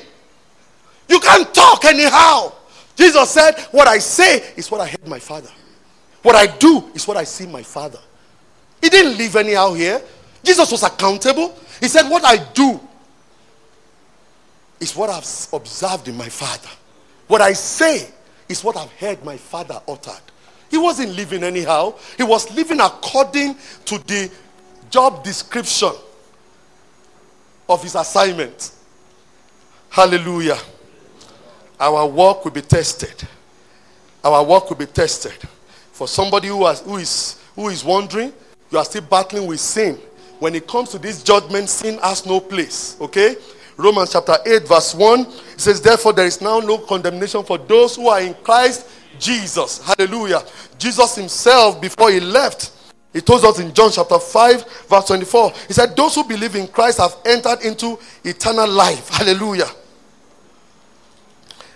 [1.09, 2.53] You can't talk anyhow.
[2.97, 5.51] Jesus said, What I say is what I heard my father.
[6.23, 8.01] What I do is what I see my father.
[8.81, 10.01] He didn't live anyhow here.
[10.43, 11.55] Jesus was accountable.
[11.81, 12.81] He said, What I do
[14.81, 16.71] is what I've observed in my father.
[17.27, 18.09] What I say
[18.49, 20.21] is what I've heard my father uttered.
[20.71, 21.95] He wasn't living anyhow.
[22.17, 23.57] He was living according
[23.87, 24.31] to the
[24.91, 25.93] job description
[27.69, 28.73] of his assignment.
[29.91, 30.59] Hallelujah.
[31.81, 33.27] Our work will be tested.
[34.23, 35.37] Our work will be tested.
[35.93, 38.33] For somebody who, has, who, is, who is wondering,
[38.71, 39.99] you are still battling with sin.
[40.39, 42.97] When it comes to this judgment, sin has no place.
[43.01, 43.37] Okay?
[43.77, 48.09] Romans chapter 8, verse 1 says, Therefore, there is now no condemnation for those who
[48.09, 48.89] are in Christ
[49.19, 49.85] Jesus.
[49.85, 50.43] Hallelujah.
[50.79, 52.73] Jesus himself, before he left,
[53.13, 55.53] he told us in John chapter 5, verse 24.
[55.67, 59.09] He said, Those who believe in Christ have entered into eternal life.
[59.09, 59.69] Hallelujah.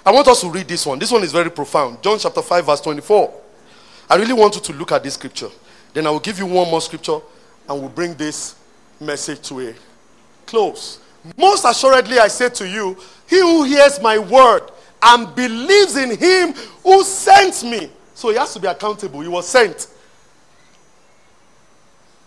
[0.04, 0.98] I want us to read this one.
[0.98, 2.02] This one is very profound.
[2.02, 3.32] John chapter 5, verse 24.
[4.10, 5.48] I really want you to look at this scripture.
[5.92, 7.18] Then I will give you one more scripture
[7.68, 8.56] and we'll bring this
[9.00, 9.74] message to a
[10.46, 10.98] close.
[11.36, 12.96] Most assuredly, I say to you,
[13.28, 14.70] he who hears my word
[15.02, 17.90] and believes in him who sent me.
[18.14, 19.20] So he has to be accountable.
[19.20, 19.88] He was sent.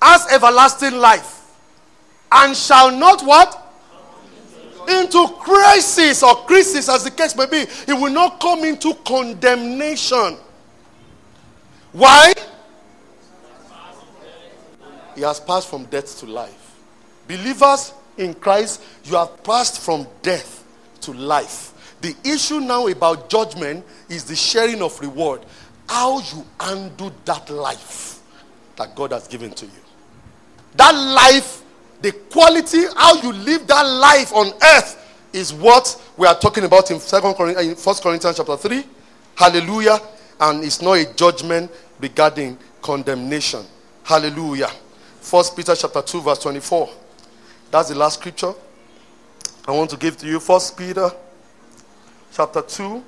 [0.02, 1.42] As everlasting life.
[2.32, 3.62] And shall not what?
[4.90, 7.66] Into crisis or crisis, as the case may be.
[7.86, 10.38] He will not come into condemnation.
[11.92, 12.34] Why?
[15.16, 16.76] He has passed from death to life.
[17.28, 20.64] Believers in Christ, you have passed from death
[21.02, 21.74] to life.
[22.02, 25.42] The issue now about judgment is the sharing of reward.
[25.88, 28.20] How you undo that life
[28.76, 29.72] that God has given to you.
[30.76, 31.64] That life,
[32.02, 35.02] the quality, how you live that life on earth
[35.32, 38.84] is what we are talking about in Second Corinthians, First Corinthians chapter 3.
[39.36, 40.00] Hallelujah.
[40.40, 43.66] And it's not a judgment regarding condemnation.
[44.04, 44.70] Hallelujah.
[45.26, 46.88] First Peter chapter 2, verse 24.
[47.72, 48.54] That's the last scripture
[49.68, 50.40] I want to give to you.
[50.40, 51.10] First Peter
[52.32, 53.04] chapter 2,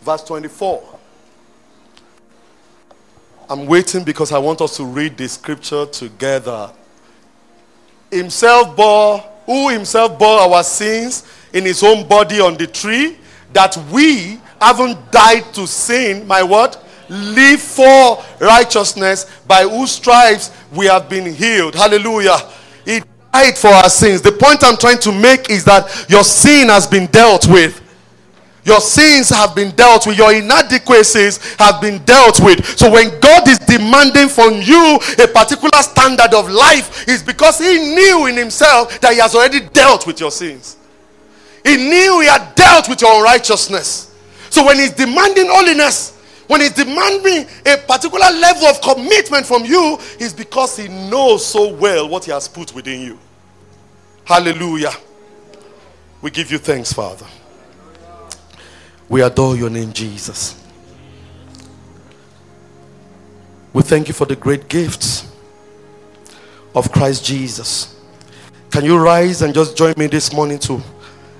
[0.00, 0.98] verse 24.
[3.48, 6.72] I'm waiting because I want us to read the scripture together.
[8.10, 13.18] Himself bore, who himself bore our sins in his own body on the tree,
[13.52, 16.84] that we haven't died to sin, my what?
[17.08, 21.74] Live for righteousness, by whose stripes we have been healed.
[21.74, 22.38] Hallelujah.
[22.84, 23.00] He
[23.32, 24.22] died for our sins.
[24.22, 27.82] The point I'm trying to make is that your sin has been dealt with.
[28.64, 30.18] Your sins have been dealt with.
[30.18, 32.66] Your inadequacies have been dealt with.
[32.76, 37.94] So when God is demanding from you a particular standard of life, it's because He
[37.94, 40.76] knew in Himself that He has already dealt with your sins.
[41.64, 44.12] He knew He had dealt with your unrighteousness.
[44.50, 46.15] So when He's demanding holiness,
[46.46, 51.72] when He's demanding a particular level of commitment from you, is because He knows so
[51.72, 53.18] well what He has put within you.
[54.24, 54.92] Hallelujah.
[56.22, 57.26] We give you thanks, Father.
[59.08, 60.60] We adore your name, Jesus.
[63.72, 65.30] We thank you for the great gifts
[66.74, 67.94] of Christ Jesus.
[68.70, 70.82] Can you rise and just join me this morning to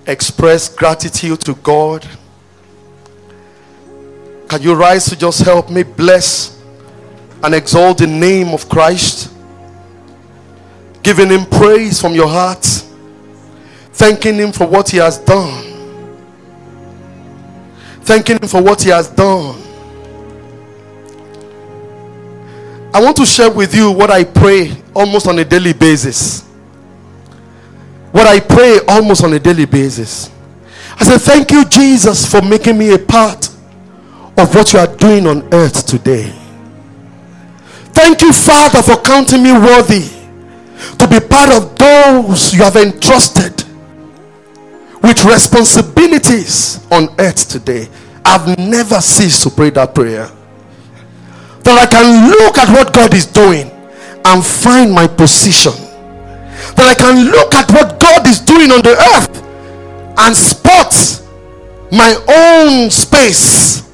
[0.06, 2.06] express gratitude to God?
[4.48, 6.62] Can you rise to just help me bless
[7.42, 9.32] and exalt the name of Christ?
[11.02, 12.64] Giving him praise from your heart,
[13.92, 15.66] thanking him for what he has done
[18.06, 19.60] thanking Him for what He has done.
[22.94, 26.42] I want to share with you what I pray almost on a daily basis.
[28.12, 30.30] What I pray almost on a daily basis.
[30.98, 33.50] I say, Thank you, Jesus, for making me a part
[34.38, 36.32] of what you are doing on earth today.
[37.92, 40.08] Thank you, Father, for counting me worthy
[40.98, 43.64] to be part of those you have entrusted
[45.02, 47.88] with responsibilities on earth today.
[48.24, 50.28] I've never ceased to pray that prayer.
[51.62, 53.70] That I can look at what God is doing
[54.24, 55.72] and find my position.
[56.76, 59.42] That I can look at what God is doing on the earth
[60.18, 60.92] and spot
[61.92, 63.85] my own space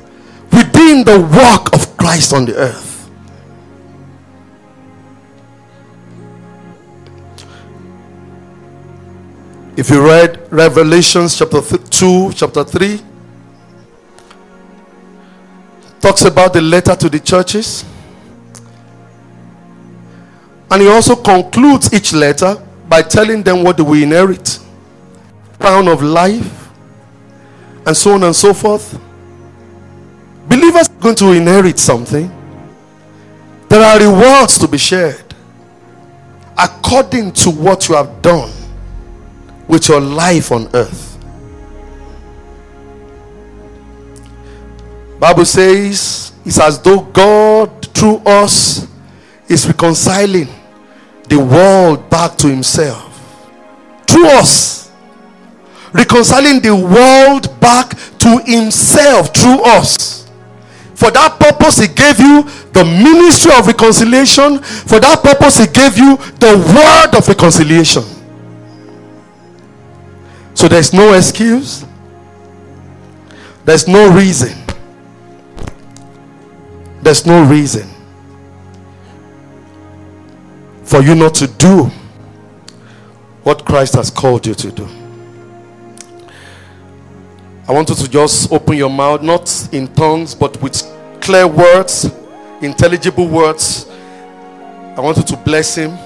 [0.52, 2.92] within the work of Christ on the earth.
[9.74, 13.00] If you read Revelations chapter 2, chapter 3,
[16.00, 17.84] talks about the letter to the churches.
[20.70, 22.56] And he also concludes each letter
[22.88, 24.58] by telling them what will inherit
[25.58, 26.68] crown of life,
[27.86, 28.98] and so on and so forth.
[30.48, 32.30] Believers are going to inherit something.
[33.68, 35.34] There are rewards to be shared
[36.58, 38.52] according to what you have done
[39.66, 41.18] with your life on earth.
[45.18, 48.86] Bible says it's as though God through us
[49.48, 50.48] is reconciling
[51.28, 53.08] the world back to himself.
[54.06, 54.90] Through us.
[55.92, 60.21] Reconciling the world back to himself through us.
[61.02, 64.60] For that purpose, he gave you the ministry of reconciliation.
[64.62, 68.04] For that purpose, he gave you the word of reconciliation.
[70.54, 71.84] So there's no excuse,
[73.64, 74.56] there's no reason.
[77.02, 77.88] There's no reason
[80.84, 81.90] for you not to do
[83.42, 85.01] what Christ has called you to do.
[87.72, 90.82] I want you to just open your mouth, not in tongues, but with
[91.22, 92.04] clear words,
[92.60, 93.88] intelligible words,
[94.94, 95.96] I want you to bless him.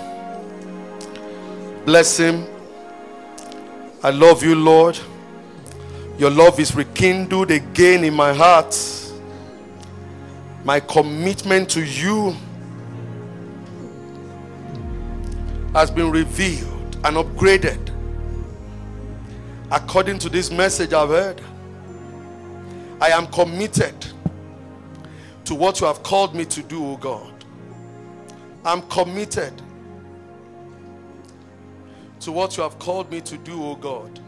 [1.84, 2.46] Bless him.
[4.00, 4.96] I love you, Lord.
[6.18, 8.78] Your love is rekindled again in my heart.
[10.62, 12.36] My commitment to you
[15.72, 17.92] has been revealed and upgraded
[19.72, 21.42] according to this message I've heard.
[23.00, 23.94] I am committed
[25.44, 27.32] to what you have called me to do, O God.
[28.64, 29.52] I'm committed
[32.20, 34.18] to what you have called me to do, O God.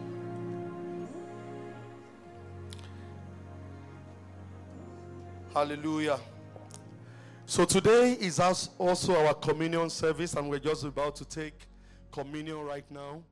[5.55, 6.21] Hallelujah.
[7.47, 11.67] So today is also our communion service, and we're just about to take
[12.13, 13.23] communion right now.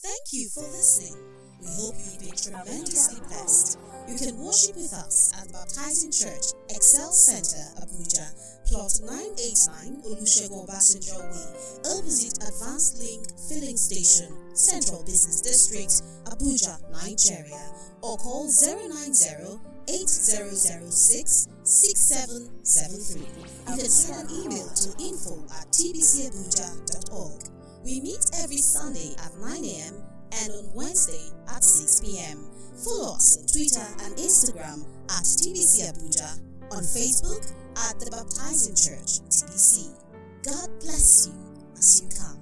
[0.00, 1.16] Thank you for listening.
[1.60, 3.78] We hope you've been tremendously blessed.
[4.08, 8.24] You can worship with us at Baptizing Church, Excel Center, Abuja,
[8.70, 11.46] plot 989 Olusegun Obasanjo Way,
[11.92, 15.92] opposite Advanced Link Filling Station, Central Business District,
[16.30, 17.60] Abuja, Nigeria,
[18.02, 19.58] or call 090
[19.88, 23.20] 8006 6773.
[23.20, 27.42] You can send an email to info at tbcabuja.org.
[27.84, 29.94] We meet every Sunday at 9 a.m.
[30.32, 32.44] and on Wednesday at 6 p.m.
[32.84, 36.40] Follow us on Twitter and Instagram at TBC Abuja,
[36.72, 37.42] on Facebook
[37.88, 39.94] at The Baptizing Church TBC.
[40.44, 41.34] God bless you
[41.76, 42.38] as you come.